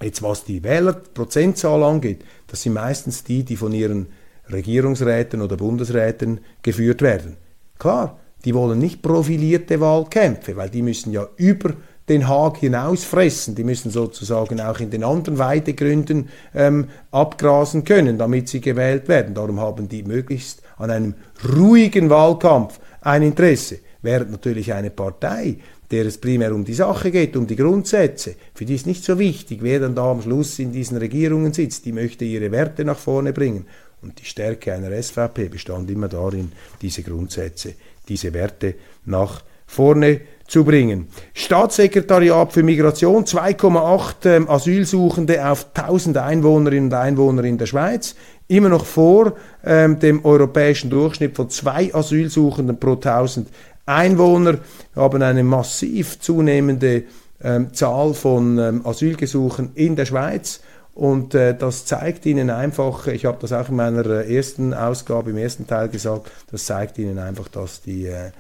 jetzt 0.02 0.24
was 0.24 0.46
die 0.46 0.63
Wählerprozentzahl 0.63 1.84
angeht, 1.84 2.24
das 2.48 2.62
sind 2.62 2.74
meistens 2.74 3.26
die, 3.26 3.44
die 3.44 3.58
von 3.58 3.74
ihren 3.74 4.08
Regierungsräten 4.52 5.42
oder 5.42 5.58
Bundesräten 5.58 6.42
geführt 6.62 7.02
werden. 7.02 7.38
Klar, 7.80 8.20
die 8.46 8.54
wollen 8.54 8.80
nicht 8.80 9.02
profilierte 9.02 9.80
Wahlkämpfe, 9.80 10.56
weil 10.56 10.70
die 10.70 10.82
müssen 10.82 11.12
ja 11.12 11.28
über 11.38 11.74
den 12.10 12.28
Haag 12.28 12.58
hinausfressen. 12.58 13.56
Die 13.56 13.64
müssen 13.64 13.92
sozusagen 13.92 14.60
auch 14.60 14.80
in 14.80 14.90
den 14.90 15.04
anderen 15.04 15.38
Weidegründen 15.38 16.30
ähm, 16.54 16.88
abgrasen 17.12 17.84
können, 17.84 18.18
damit 18.18 18.50
sie 18.50 18.62
gewählt 18.62 19.08
werden. 19.08 19.34
Darum 19.34 19.60
haben 19.60 19.88
die 19.88 20.04
möglichst 20.04 20.62
an 20.78 20.92
einem 20.92 21.14
ruhigen 21.56 22.10
Wahlkampf 22.10 22.80
ein 23.02 23.22
Interesse. 23.22 23.80
Während 24.02 24.32
natürlich 24.32 24.74
eine 24.74 24.90
Partei, 24.90 25.58
der 25.92 26.06
es 26.06 26.18
primär 26.18 26.54
um 26.54 26.66
die 26.66 26.74
Sache 26.74 27.10
geht, 27.12 27.38
um 27.38 27.48
die 27.48 27.56
Grundsätze, 27.56 28.36
für 28.54 28.66
die 28.66 28.76
ist 28.76 28.88
nicht 28.88 29.06
so 29.06 29.18
wichtig, 29.18 29.60
wer 29.62 29.80
dann 29.80 29.96
da 29.96 30.12
am 30.12 30.22
Schluss 30.22 30.60
in 30.60 30.74
diesen 30.74 30.98
Regierungen 30.98 31.54
sitzt, 31.54 31.86
die 31.86 31.94
möchte 31.94 32.26
ihre 32.26 32.52
Werte 32.52 32.84
nach 32.84 32.98
vorne 32.98 33.32
bringen. 33.32 33.66
Und 34.04 34.20
die 34.20 34.26
Stärke 34.26 34.74
einer 34.74 35.02
SVP 35.02 35.48
bestand 35.50 35.89
immer 35.89 36.10
darin, 36.10 36.52
diese 36.82 37.04
Grundsätze, 37.04 37.76
diese 38.08 38.34
Werte 38.34 38.76
nach 39.06 39.44
vorne 39.66 40.22
zu 40.48 40.66
bringen. 40.66 41.08
Staatssekretariat 41.34 42.52
für 42.52 42.63
Migration, 42.63 43.24
2,8 43.24 44.26
ähm, 44.26 44.50
Asylsuchende 44.50 45.50
auf 45.50 45.68
1000 45.74 46.18
Einwohnerinnen 46.18 46.89
und 46.89 46.94
Einwohner 46.94 47.44
in 47.46 47.58
der 47.58 47.66
Schweiz, 47.66 48.16
immer 48.48 48.70
noch 48.70 48.86
vor 48.86 49.34
ähm, 49.63 50.00
dem 50.00 50.24
europäischen 50.26 50.89
Durchschnitt 50.89 51.36
von 51.36 51.50
zwei 51.50 51.94
Asylsuchenden 51.94 52.78
pro 52.78 52.94
1000 52.94 53.48
Einwohner. 53.86 54.60
Wir 54.94 55.04
haben 55.04 55.22
eine 55.22 55.44
massiv 55.44 56.20
zunehmende 56.20 57.04
ähm, 57.42 57.74
Zahl 57.74 58.13
von 58.13 58.58
ähm, 58.58 58.86
Asylgesuchen 58.86 59.72
in 59.76 59.96
der 59.96 60.06
Schweiz. 60.06 60.62
Und 60.94 61.34
äh, 61.34 61.58
das 61.58 61.86
zeigt 61.86 62.26
Ihnen 62.26 62.50
einfach, 62.52 63.08
ich 63.08 63.26
habe 63.26 63.40
das 63.42 63.52
auch 63.52 63.70
in 63.70 63.76
meiner 63.76 64.06
äh, 64.06 64.36
ersten 64.36 64.74
Ausgabe, 64.74 65.32
im 65.32 65.38
ersten 65.38 65.66
Teil 65.66 65.90
gesagt, 65.90 66.32
das 66.52 66.66
zeigt 66.66 67.00
Ihnen 67.00 67.18
einfach, 67.18 67.48
dass 67.48 67.82
die, 67.82 68.06
äh, 68.06 68.32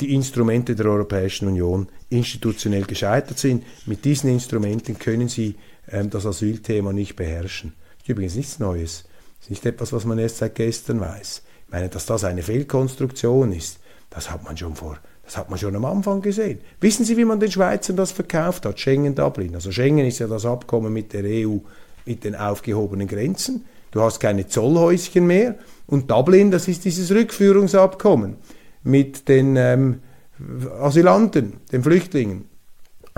die 0.00 0.14
Instrumente 0.14 0.74
der 0.74 0.86
Europäischen 0.86 1.46
Union 1.46 1.88
institutionell 2.08 2.84
gescheitert 2.84 3.38
sind. 3.38 3.64
Mit 3.84 4.06
diesen 4.06 4.30
Instrumenten 4.30 4.98
können 4.98 5.28
Sie 5.28 5.56
ähm, 5.90 6.08
das 6.08 6.24
Asylthema 6.24 6.94
nicht 6.94 7.16
beherrschen. 7.16 7.74
Das 7.98 8.04
ist 8.04 8.08
übrigens 8.08 8.36
nichts 8.36 8.58
Neues. 8.58 9.04
Das 9.40 9.46
ist 9.46 9.50
nicht 9.50 9.66
etwas, 9.66 9.92
was 9.92 10.06
man 10.06 10.18
erst 10.18 10.38
seit 10.38 10.54
gestern 10.54 11.00
weiß. 11.00 11.42
Ich 11.66 11.72
meine, 11.72 11.90
dass 11.90 12.06
das 12.06 12.24
eine 12.24 12.42
Fehlkonstruktion 12.42 13.52
ist, 13.52 13.78
das 14.08 14.30
hat 14.30 14.42
man 14.42 14.56
schon 14.56 14.74
vor 14.74 14.98
das 15.28 15.36
hat 15.36 15.50
man 15.50 15.58
schon 15.58 15.76
am 15.76 15.84
Anfang 15.84 16.22
gesehen. 16.22 16.58
Wissen 16.80 17.04
Sie, 17.04 17.18
wie 17.18 17.26
man 17.26 17.38
den 17.38 17.50
Schweizern 17.50 17.96
das 17.96 18.12
verkauft 18.12 18.64
hat? 18.64 18.80
Schengen-Dublin. 18.80 19.54
Also 19.54 19.70
Schengen 19.70 20.06
ist 20.06 20.20
ja 20.20 20.26
das 20.26 20.46
Abkommen 20.46 20.90
mit 20.90 21.12
der 21.12 21.22
EU 21.24 21.58
mit 22.06 22.24
den 22.24 22.34
aufgehobenen 22.34 23.06
Grenzen. 23.06 23.66
Du 23.90 24.00
hast 24.00 24.20
keine 24.20 24.46
Zollhäuschen 24.46 25.26
mehr. 25.26 25.56
Und 25.86 26.10
Dublin, 26.10 26.50
das 26.50 26.66
ist 26.66 26.86
dieses 26.86 27.10
Rückführungsabkommen 27.10 28.36
mit 28.84 29.28
den 29.28 29.56
ähm, 29.56 30.00
Asylanten, 30.80 31.60
den 31.72 31.82
Flüchtlingen. 31.82 32.46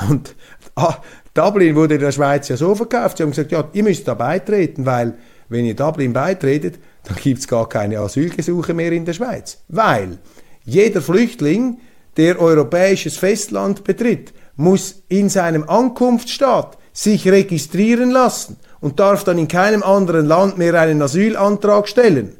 Und 0.08 0.34
ah, 0.74 0.96
Dublin 1.32 1.76
wurde 1.76 1.96
der 1.96 2.10
Schweiz 2.10 2.48
ja 2.48 2.56
so 2.56 2.74
verkauft. 2.74 3.18
Sie 3.18 3.22
haben 3.22 3.30
gesagt, 3.30 3.52
ja, 3.52 3.68
ihr 3.72 3.84
müsst 3.84 4.08
da 4.08 4.14
beitreten, 4.14 4.84
weil 4.84 5.14
wenn 5.48 5.64
ihr 5.64 5.76
Dublin 5.76 6.12
beitretet, 6.12 6.80
dann 7.04 7.18
gibt 7.18 7.38
es 7.38 7.46
gar 7.46 7.68
keine 7.68 8.00
Asylgesuche 8.00 8.74
mehr 8.74 8.90
in 8.90 9.04
der 9.04 9.12
Schweiz. 9.12 9.58
Weil 9.68 10.18
jeder 10.64 11.02
Flüchtling 11.02 11.78
der 12.16 12.40
europäisches 12.40 13.16
Festland 13.16 13.84
betritt, 13.84 14.32
muss 14.56 15.02
in 15.08 15.28
seinem 15.28 15.68
Ankunftsstaat 15.68 16.76
sich 16.92 17.28
registrieren 17.28 18.10
lassen 18.10 18.56
und 18.80 19.00
darf 19.00 19.24
dann 19.24 19.38
in 19.38 19.48
keinem 19.48 19.82
anderen 19.82 20.26
Land 20.26 20.58
mehr 20.58 20.74
einen 20.74 21.00
Asylantrag 21.02 21.88
stellen. 21.88 22.36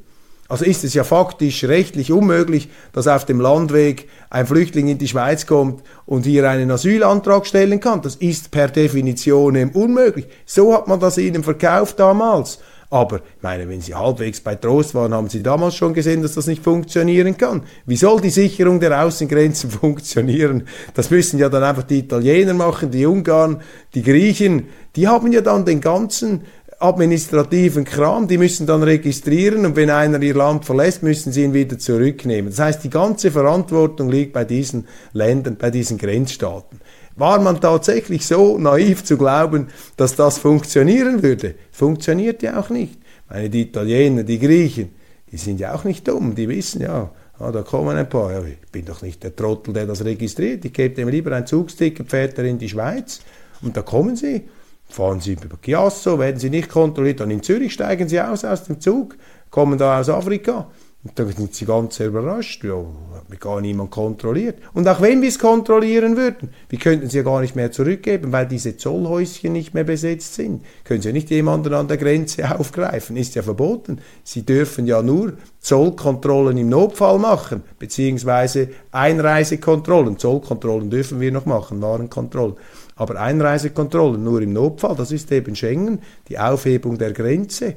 Also 0.51 0.65
ist 0.65 0.83
es 0.83 0.95
ja 0.95 1.05
faktisch 1.05 1.63
rechtlich 1.63 2.11
unmöglich, 2.11 2.69
dass 2.93 3.07
auf 3.07 3.25
dem 3.25 3.41
Landweg 3.41 4.09
ein 4.31 4.49
Flüchtling 4.49 4.89
in 4.89 4.99
die 4.99 5.07
Schweiz 5.07 5.47
kommt 5.47 5.85
und 6.07 6.27
hier 6.27 6.51
einen 6.51 6.73
Asylantrag 6.73 7.47
stellen 7.47 7.79
kann. 7.79 8.03
Das 8.03 8.17
ist 8.17 8.51
per 8.51 8.67
Definition 8.67 9.71
unmöglich. 9.71 10.27
So 10.45 10.75
hat 10.75 10.89
man 10.89 10.99
das 10.99 11.19
ihnen 11.19 11.45
verkauft 11.45 12.01
damals. 12.01 12.59
Aber 12.93 13.19
ich 13.19 13.43
meine, 13.43 13.69
wenn 13.69 13.81
Sie 13.81 13.95
halbwegs 13.95 14.41
bei 14.41 14.57
Trost 14.57 14.97
waren, 14.97 15.15
haben 15.15 15.29
Sie 15.29 15.45
damals 15.45 15.77
schon 15.77 15.95
gesehen, 15.95 16.23
dass 16.23 16.35
das 16.35 16.49
nicht 16.49 16.65
funktionieren 16.65 17.37
kann. 17.37 17.63
Wie 17.87 17.97
soll 17.97 18.21
die 18.21 18.31
Sicherung 18.31 18.81
der 18.81 19.05
Außengrenzen 19.05 19.71
funktionieren? 19.71 20.65
Das 20.95 21.09
müssen 21.09 21.39
ja 21.39 21.49
dann 21.49 21.63
einfach 21.63 21.85
die 21.85 22.01
Italiener 22.01 22.53
machen, 22.53 22.91
die 22.91 23.07
Ungarn, 23.07 23.63
die 23.95 24.03
Griechen. 24.03 24.67
Die 24.97 25.07
haben 25.07 25.31
ja 25.31 25.41
dann 25.41 25.65
den 25.65 25.81
ganzen 25.81 26.43
administrativen 26.81 27.85
Kram, 27.85 28.27
die 28.27 28.39
müssen 28.39 28.67
dann 28.67 28.83
registrieren 28.83 29.67
und 29.67 29.77
wenn 29.77 29.91
einer 29.91 30.21
ihr 30.23 30.35
Land 30.35 30.65
verlässt, 30.65 31.03
müssen 31.03 31.31
sie 31.31 31.45
ihn 31.45 31.53
wieder 31.53 31.79
zurücknehmen. 31.79 32.51
Das 32.51 32.59
heißt, 32.59 32.83
die 32.83 32.91
ganze 32.91 33.31
Verantwortung 33.31 34.11
liegt 34.11 34.33
bei 34.33 34.45
diesen 34.45 34.89
Ländern, 35.13 35.57
bei 35.57 35.71
diesen 35.71 35.99
Grenzstaaten. 35.99 36.81
War 37.21 37.39
man 37.39 37.61
tatsächlich 37.61 38.27
so 38.27 38.57
naiv 38.57 39.05
zu 39.05 39.19
glauben, 39.19 39.67
dass 39.99 40.17
das 40.17 40.39
funktionieren 40.39 41.23
würde? 41.23 41.55
Funktioniert 41.71 42.43
ja 42.43 42.59
auch 42.59 42.71
nicht. 42.71 42.99
Meine, 43.29 43.51
die 43.51 43.61
Italiener, 43.61 44.23
die 44.23 44.39
Griechen, 44.39 44.93
die 45.31 45.37
sind 45.37 45.61
ja 45.61 45.75
auch 45.75 45.85
nicht 45.85 46.09
dumm, 46.09 46.35
die 46.35 46.49
wissen 46.49 46.81
ja, 46.81 47.11
ah, 47.39 47.53
da 47.53 47.61
kommen 47.61 47.95
ein 47.95 48.09
paar, 48.09 48.33
ja, 48.33 48.43
ich 48.43 48.73
bin 48.73 48.87
doch 48.87 49.03
nicht 49.03 49.23
der 49.23 49.37
Trottel, 49.37 49.75
der 49.75 49.85
das 49.85 50.03
registriert, 50.03 50.65
ich 50.65 50.73
gebe 50.73 50.95
dem 50.95 51.11
lieber 51.11 51.33
ein 51.33 51.47
Zugsticker, 51.47 52.05
fährt 52.07 52.39
er 52.39 52.47
in 52.47 52.57
die 52.57 52.71
Schweiz. 52.71 53.21
Und 53.61 53.77
da 53.77 53.83
kommen 53.83 54.17
sie, 54.17 54.49
fahren 54.89 55.21
sie 55.21 55.35
über 55.35 55.59
Chiasso, 55.63 56.19
werden 56.19 56.41
sie 56.41 56.49
nicht 56.49 56.71
kontrolliert, 56.71 57.21
dann 57.21 57.31
in 57.31 57.43
Zürich 57.43 57.75
steigen 57.75 58.09
sie 58.09 58.19
aus 58.19 58.47
aus 58.47 58.65
dem 58.65 58.81
Zug, 58.81 59.19
kommen 59.51 59.77
da 59.77 60.01
aus 60.01 60.09
Afrika 60.09 60.71
und 61.03 61.19
da 61.19 61.27
sind 61.27 61.55
sie 61.55 61.65
ganz 61.65 61.99
überrascht, 61.99 62.63
ja, 62.63 62.77
hat 63.15 63.31
mich 63.31 63.41
gar 63.41 63.63
niemand 63.63 63.91
kontrolliert. 63.91 64.59
Und 64.75 64.87
auch 64.87 65.01
wenn 65.01 65.23
wir 65.23 65.31
es 65.31 65.39
kontrollieren 65.39 66.15
würden, 66.15 66.51
wir 66.69 66.79
könnten 66.79 67.09
sie 67.09 67.17
ja 67.17 67.23
gar 67.23 67.41
nicht 67.41 67.57
mehr 67.57 67.73
zurückgeben, 67.73 68.33
weil 68.33 68.47
diese 68.47 68.77
Zollhäuschen 68.77 69.55
nicht 69.55 69.73
mehr 69.73 69.85
besetzt 69.85 70.35
sind. 70.35 70.63
Können 70.85 71.01
sie 71.01 71.09
ja 71.09 71.15
nicht 71.15 71.31
jemanden 71.31 71.73
an 71.73 71.89
der 71.89 71.97
Grenze 71.97 72.55
aufgreifen, 72.59 73.17
ist 73.17 73.35
ja 73.35 73.41
verboten. 73.41 74.01
Sie 74.25 74.45
dürfen 74.45 74.87
ja 74.87 75.01
nur 75.01 75.33
Zollkontrollen 75.61 76.59
im 76.59 76.69
Notfall 76.69 77.19
machen, 77.19 77.63
beziehungsweise 77.79 78.69
Einreisekontrollen. 78.93 80.19
Zollkontrollen 80.19 80.91
dürfen 80.91 81.19
wir 81.19 81.33
noch 81.33 81.47
machen, 81.47 81.81
Warenkontrollen. 81.81 82.57
Aber 82.97 83.19
Einreisekontrollen 83.19 84.23
nur 84.23 84.43
im 84.43 84.53
Notfall, 84.53 84.97
das 84.97 85.13
ist 85.13 85.33
eben 85.33 85.57
Schengen, 85.57 86.01
die 86.29 86.39
Aufhebung 86.39 86.99
der 86.99 87.15
Grenze 87.15 87.77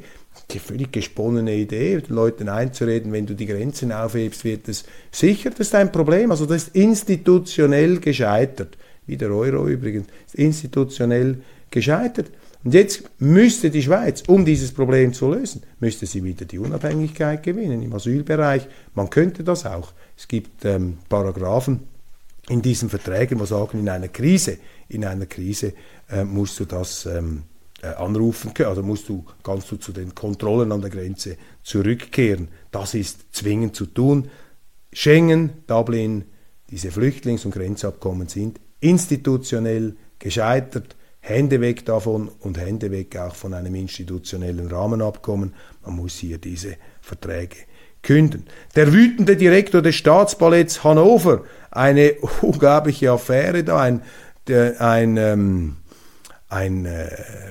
die 0.51 0.59
völlig 0.59 0.91
gesponnene 0.91 1.55
Idee, 1.55 1.99
den 1.99 2.15
Leuten 2.15 2.49
einzureden, 2.49 3.11
wenn 3.11 3.25
du 3.25 3.33
die 3.33 3.45
Grenzen 3.45 3.91
aufhebst, 3.91 4.43
wird 4.43 4.67
es 4.67 4.83
sicher, 5.11 5.49
das 5.49 5.67
ist 5.67 5.75
ein 5.75 5.91
Problem. 5.91 6.31
Also 6.31 6.45
das 6.45 6.63
ist 6.63 6.75
institutionell 6.75 7.99
gescheitert. 7.99 8.77
Wie 9.05 9.17
der 9.17 9.31
Euro 9.31 9.67
übrigens, 9.67 10.07
ist 10.27 10.35
institutionell 10.35 11.41
gescheitert. 11.71 12.31
Und 12.63 12.73
jetzt 12.73 13.03
müsste 13.19 13.69
die 13.69 13.81
Schweiz, 13.81 14.23
um 14.27 14.45
dieses 14.45 14.71
Problem 14.71 15.13
zu 15.13 15.33
lösen, 15.33 15.63
müsste 15.79 16.05
sie 16.05 16.23
wieder 16.23 16.45
die 16.45 16.59
Unabhängigkeit 16.59 17.43
gewinnen 17.43 17.83
im 17.83 17.93
Asylbereich. 17.93 18.67
Man 18.95 19.09
könnte 19.09 19.43
das 19.43 19.65
auch. 19.65 19.91
Es 20.17 20.27
gibt 20.27 20.63
ähm, 20.63 20.97
Paragraphen 21.09 21.81
in 22.47 22.61
diesen 22.61 22.89
Verträgen, 22.89 23.39
wo 23.39 23.45
sagen, 23.45 23.79
in 23.79 23.89
einer 23.89 24.07
Krise 24.07 24.57
in 24.93 25.05
einer 25.05 25.25
Krise 25.25 25.73
äh, 26.09 26.23
musst 26.23 26.59
du 26.59 26.65
das 26.65 27.05
ähm, 27.05 27.43
äh, 27.43 27.52
anrufen 27.87 28.53
können, 28.53 28.69
also 28.69 28.83
musst 28.83 29.09
du, 29.09 29.25
kannst 29.43 29.71
du 29.71 29.77
zu 29.77 29.91
den 29.91 30.15
Kontrollen 30.15 30.71
an 30.71 30.81
der 30.81 30.89
Grenze 30.89 31.37
zurückkehren. 31.63 32.49
Das 32.71 32.93
ist 32.93 33.33
zwingend 33.35 33.75
zu 33.75 33.85
tun. 33.85 34.29
Schengen, 34.91 35.63
Dublin, 35.67 36.25
diese 36.69 36.89
Flüchtlings- 36.89 37.45
und 37.45 37.53
Grenzabkommen 37.53 38.27
sind 38.27 38.59
institutionell 38.79 39.95
gescheitert. 40.19 40.95
Hände 41.19 41.61
weg 41.61 41.85
davon 41.85 42.29
und 42.39 42.57
Hände 42.57 42.91
weg 42.91 43.15
auch 43.17 43.35
von 43.35 43.53
einem 43.53 43.75
institutionellen 43.75 44.67
Rahmenabkommen. 44.67 45.53
Man 45.85 45.95
muss 45.95 46.15
hier 46.15 46.37
diese 46.37 46.75
Verträge 47.01 47.55
künden. 48.01 48.45
Der 48.75 48.91
wütende 48.91 49.37
Direktor 49.37 49.81
des 49.81 49.95
Staatsballetts 49.95 50.83
Hannover, 50.83 51.43
eine 51.71 52.13
unglaubliche 52.41 53.11
Affäre 53.11 53.63
da, 53.63 53.79
ein, 53.79 54.01
der, 54.47 54.81
ein, 54.81 55.17
ähm, 55.17 55.77
ein 56.53 56.85
äh, 56.85 57.09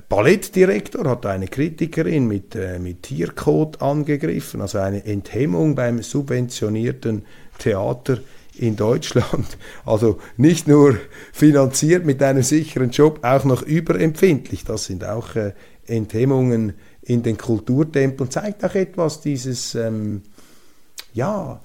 Ballettdirektor 0.08 1.08
hat 1.08 1.26
eine 1.26 1.48
Kritikerin 1.48 2.28
mit, 2.28 2.54
äh, 2.54 2.78
mit 2.78 3.02
Tiercode 3.02 3.82
angegriffen, 3.82 4.60
also 4.60 4.78
eine 4.78 5.04
Enthemmung 5.04 5.74
beim 5.74 6.02
subventionierten 6.02 7.24
Theater 7.58 8.18
in 8.56 8.76
Deutschland. 8.76 9.58
Also 9.84 10.20
nicht 10.36 10.68
nur 10.68 10.96
finanziert 11.32 12.06
mit 12.06 12.22
einem 12.22 12.44
sicheren 12.44 12.90
Job, 12.90 13.20
auch 13.22 13.44
noch 13.44 13.62
überempfindlich. 13.62 14.64
Das 14.64 14.84
sind 14.84 15.04
auch 15.04 15.34
äh, 15.34 15.52
Enthemmungen 15.86 16.74
in 17.02 17.24
den 17.24 17.36
Kulturtempeln. 17.36 18.30
Zeigt 18.30 18.64
auch 18.64 18.74
etwas 18.76 19.20
dieses, 19.20 19.74
ähm, 19.74 20.22
ja, 21.12 21.60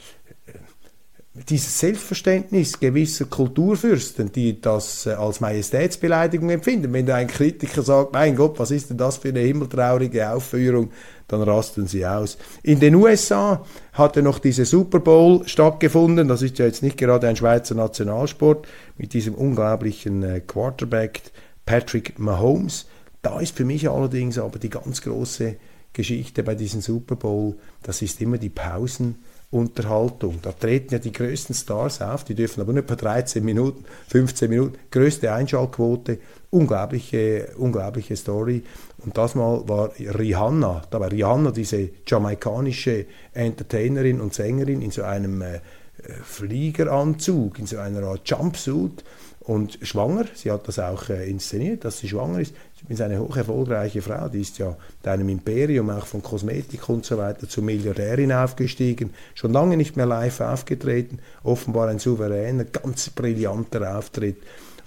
dieses 1.49 1.79
Selbstverständnis 1.79 2.79
gewisser 2.79 3.25
Kulturfürsten, 3.25 4.31
die 4.31 4.59
das 4.59 5.05
äh, 5.05 5.11
als 5.11 5.39
Majestätsbeleidigung 5.39 6.49
empfinden. 6.49 6.91
Wenn 6.93 7.05
da 7.05 7.15
ein 7.15 7.27
Kritiker 7.27 7.83
sagt, 7.83 8.13
mein 8.13 8.35
Gott, 8.35 8.59
was 8.59 8.71
ist 8.71 8.89
denn 8.89 8.97
das 8.97 9.17
für 9.17 9.29
eine 9.29 9.39
himmeltraurige 9.39 10.29
Aufführung, 10.29 10.91
dann 11.27 11.41
rasten 11.41 11.87
sie 11.87 12.05
aus. 12.05 12.37
In 12.63 12.79
den 12.79 12.95
USA 12.95 13.65
hatte 13.93 14.21
noch 14.21 14.39
diese 14.39 14.65
Super 14.65 14.99
Bowl 14.99 15.47
stattgefunden. 15.47 16.27
Das 16.27 16.41
ist 16.41 16.57
ja 16.59 16.65
jetzt 16.65 16.83
nicht 16.83 16.97
gerade 16.97 17.27
ein 17.27 17.35
Schweizer 17.35 17.75
Nationalsport 17.75 18.67
mit 18.97 19.13
diesem 19.13 19.35
unglaublichen 19.35 20.23
äh, 20.23 20.39
Quarterback 20.39 21.21
Patrick 21.65 22.17
Mahomes. 22.17 22.87
Da 23.21 23.39
ist 23.39 23.55
für 23.55 23.65
mich 23.65 23.89
allerdings 23.89 24.37
aber 24.37 24.57
die 24.57 24.69
ganz 24.69 25.01
große 25.01 25.57
Geschichte 25.93 26.43
bei 26.43 26.55
diesem 26.55 26.81
Super 26.81 27.15
Bowl, 27.15 27.55
das 27.83 28.01
ist 28.01 28.21
immer 28.21 28.37
die 28.37 28.49
Pausen 28.49 29.15
Unterhaltung. 29.49 30.39
Da 30.41 30.51
treten 30.51 30.93
ja 30.93 30.99
die 30.99 31.13
größten 31.13 31.55
Stars 31.55 32.01
auf, 32.01 32.25
die 32.25 32.35
dürfen 32.35 32.61
aber 32.61 32.73
nur 32.73 32.83
etwa 32.83 32.95
13 32.95 33.43
Minuten, 33.43 33.85
15 34.09 34.49
Minuten, 34.49 34.77
größte 34.91 35.31
Einschaltquote, 35.31 36.19
unglaubliche, 36.49 37.53
unglaubliche 37.57 38.17
Story. 38.17 38.63
Und 39.05 39.17
das 39.17 39.35
mal 39.35 39.67
war 39.67 39.91
Rihanna, 39.97 40.83
da 40.89 40.99
war 40.99 41.11
Rihanna, 41.11 41.51
diese 41.51 41.89
jamaikanische 42.05 43.05
Entertainerin 43.33 44.19
und 44.19 44.33
Sängerin 44.33 44.81
in 44.81 44.91
so 44.91 45.03
einem 45.03 45.41
äh, 45.41 45.61
Fliegeranzug, 46.23 47.57
in 47.59 47.67
so 47.67 47.77
einer 47.77 48.03
Art 48.03 48.29
Jumpsuit 48.29 49.03
und 49.39 49.79
schwanger. 49.81 50.25
Sie 50.33 50.51
hat 50.51 50.67
das 50.67 50.77
auch 50.77 51.09
äh, 51.09 51.29
inszeniert, 51.29 51.85
dass 51.85 51.99
sie 51.99 52.09
schwanger 52.09 52.39
ist. 52.39 52.53
Ist 52.89 53.01
eine 53.01 53.19
hoch 53.19 53.35
erfolgreiche 53.35 54.01
Frau, 54.01 54.29
die 54.29 54.41
ist 54.41 54.59
ja 54.59 54.75
in 55.03 55.09
einem 55.09 55.29
Imperium 55.29 55.89
auch 55.89 56.05
von 56.05 56.23
Kosmetik 56.23 56.87
und 56.87 57.05
so 57.05 57.17
weiter 57.17 57.49
zur 57.49 57.63
Milliardärin 57.63 58.31
aufgestiegen, 58.31 59.13
schon 59.35 59.51
lange 59.51 59.75
nicht 59.75 59.97
mehr 59.97 60.05
live 60.05 60.39
aufgetreten, 60.39 61.19
offenbar 61.43 61.89
ein 61.89 61.99
souveräner, 61.99 62.63
ganz 62.63 63.09
brillanter 63.09 63.97
Auftritt. 63.97 64.37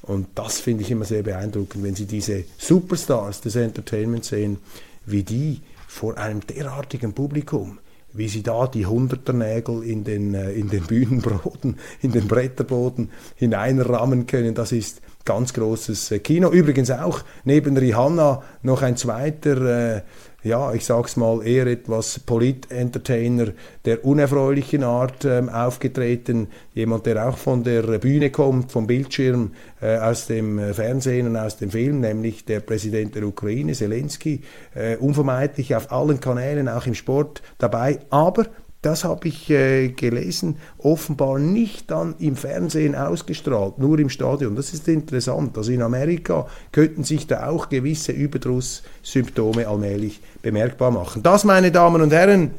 Und 0.02 0.28
das 0.34 0.60
finde 0.60 0.82
ich 0.82 0.90
immer 0.90 1.04
sehr 1.04 1.22
beeindruckend, 1.22 1.84
wenn 1.84 1.94
Sie 1.94 2.06
diese 2.06 2.44
Superstars 2.56 3.42
des 3.42 3.56
Entertainments 3.56 4.28
sehen, 4.28 4.58
wie 5.04 5.22
die 5.22 5.60
vor 5.86 6.16
einem 6.16 6.40
derartigen 6.46 7.12
Publikum 7.12 7.78
wie 8.12 8.28
sie 8.28 8.42
da 8.42 8.66
die 8.66 8.86
Hunderternägel 8.86 9.82
in 9.82 10.04
den, 10.04 10.34
äh, 10.34 10.52
in 10.52 10.68
den 10.68 10.84
Bühnenboden, 10.84 11.78
in 12.00 12.12
den 12.12 12.28
Bretterboden 12.28 13.10
hineinrammen 13.36 14.26
können. 14.26 14.54
Das 14.54 14.72
ist 14.72 15.00
ganz 15.24 15.52
großes 15.52 16.10
äh, 16.10 16.18
Kino. 16.18 16.50
Übrigens 16.50 16.90
auch 16.90 17.20
neben 17.44 17.76
Rihanna 17.76 18.42
noch 18.62 18.82
ein 18.82 18.96
zweiter 18.96 19.96
äh, 19.96 20.02
ja, 20.42 20.72
ich 20.72 20.84
sag's 20.84 21.16
mal, 21.16 21.46
eher 21.46 21.66
etwas 21.66 22.18
Polit-Entertainer 22.18 23.48
der 23.84 24.04
unerfreulichen 24.04 24.82
Art 24.82 25.24
ähm, 25.24 25.48
aufgetreten. 25.48 26.48
Jemand, 26.74 27.06
der 27.06 27.28
auch 27.28 27.36
von 27.36 27.62
der 27.62 27.82
Bühne 27.98 28.30
kommt, 28.30 28.72
vom 28.72 28.86
Bildschirm, 28.86 29.52
äh, 29.80 29.98
aus 29.98 30.26
dem 30.26 30.58
äh, 30.58 30.72
Fernsehen 30.72 31.26
und 31.26 31.36
aus 31.36 31.58
dem 31.58 31.70
Film, 31.70 32.00
nämlich 32.00 32.44
der 32.44 32.60
Präsident 32.60 33.14
der 33.14 33.24
Ukraine, 33.24 33.72
Zelensky, 33.72 34.42
äh, 34.74 34.96
unvermeidlich 34.96 35.74
auf 35.74 35.92
allen 35.92 36.20
Kanälen, 36.20 36.68
auch 36.68 36.86
im 36.86 36.94
Sport 36.94 37.42
dabei. 37.58 37.98
Aber 38.10 38.46
das 38.82 39.04
habe 39.04 39.28
ich 39.28 39.50
äh, 39.50 39.88
gelesen, 39.88 40.56
offenbar 40.78 41.38
nicht 41.38 41.90
dann 41.90 42.14
im 42.18 42.36
Fernsehen 42.36 42.94
ausgestrahlt, 42.94 43.78
nur 43.78 43.98
im 43.98 44.08
Stadion. 44.08 44.56
Das 44.56 44.72
ist 44.72 44.88
interessant. 44.88 45.56
Also 45.58 45.70
in 45.70 45.82
Amerika 45.82 46.46
könnten 46.72 47.04
sich 47.04 47.26
da 47.26 47.48
auch 47.48 47.68
gewisse 47.68 48.12
Überdrusssymptome 48.12 49.68
allmählich 49.68 50.20
bemerkbar 50.40 50.90
machen. 50.90 51.22
Das, 51.22 51.44
meine 51.44 51.70
Damen 51.70 52.00
und 52.00 52.12
Herren, 52.12 52.52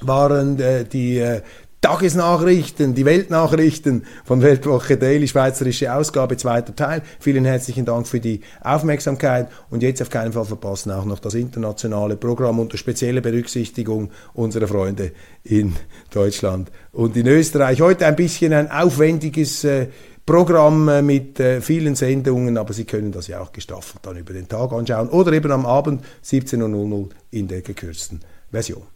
waren 0.00 0.60
äh, 0.60 0.84
die 0.84 1.18
äh, 1.18 1.40
Tagesnachrichten, 1.86 2.96
die 2.96 3.04
Weltnachrichten 3.04 4.06
von 4.24 4.42
Weltwoche 4.42 4.96
Daily, 4.96 5.28
schweizerische 5.28 5.94
Ausgabe, 5.94 6.36
zweiter 6.36 6.74
Teil. 6.74 7.00
Vielen 7.20 7.44
herzlichen 7.44 7.84
Dank 7.84 8.08
für 8.08 8.18
die 8.18 8.40
Aufmerksamkeit 8.60 9.48
und 9.70 9.84
jetzt 9.84 10.02
auf 10.02 10.10
keinen 10.10 10.32
Fall 10.32 10.46
verpassen 10.46 10.90
auch 10.90 11.04
noch 11.04 11.20
das 11.20 11.34
internationale 11.34 12.16
Programm 12.16 12.58
unter 12.58 12.76
spezieller 12.76 13.20
Berücksichtigung 13.20 14.10
unserer 14.34 14.66
Freunde 14.66 15.12
in 15.44 15.76
Deutschland 16.12 16.72
und 16.90 17.16
in 17.16 17.28
Österreich. 17.28 17.80
Heute 17.80 18.04
ein 18.04 18.16
bisschen 18.16 18.52
ein 18.52 18.68
aufwendiges 18.68 19.62
äh, 19.62 19.86
Programm 20.26 20.88
äh, 20.88 21.02
mit 21.02 21.38
äh, 21.38 21.60
vielen 21.60 21.94
Sendungen, 21.94 22.58
aber 22.58 22.72
Sie 22.72 22.84
können 22.84 23.12
das 23.12 23.28
ja 23.28 23.40
auch 23.40 23.52
gestaffelt 23.52 24.00
dann 24.02 24.16
über 24.16 24.32
den 24.32 24.48
Tag 24.48 24.72
anschauen 24.72 25.08
oder 25.08 25.32
eben 25.32 25.52
am 25.52 25.64
Abend 25.64 26.02
17.00 26.24 27.10
in 27.30 27.46
der 27.46 27.62
gekürzten 27.62 28.22
Version. 28.50 28.95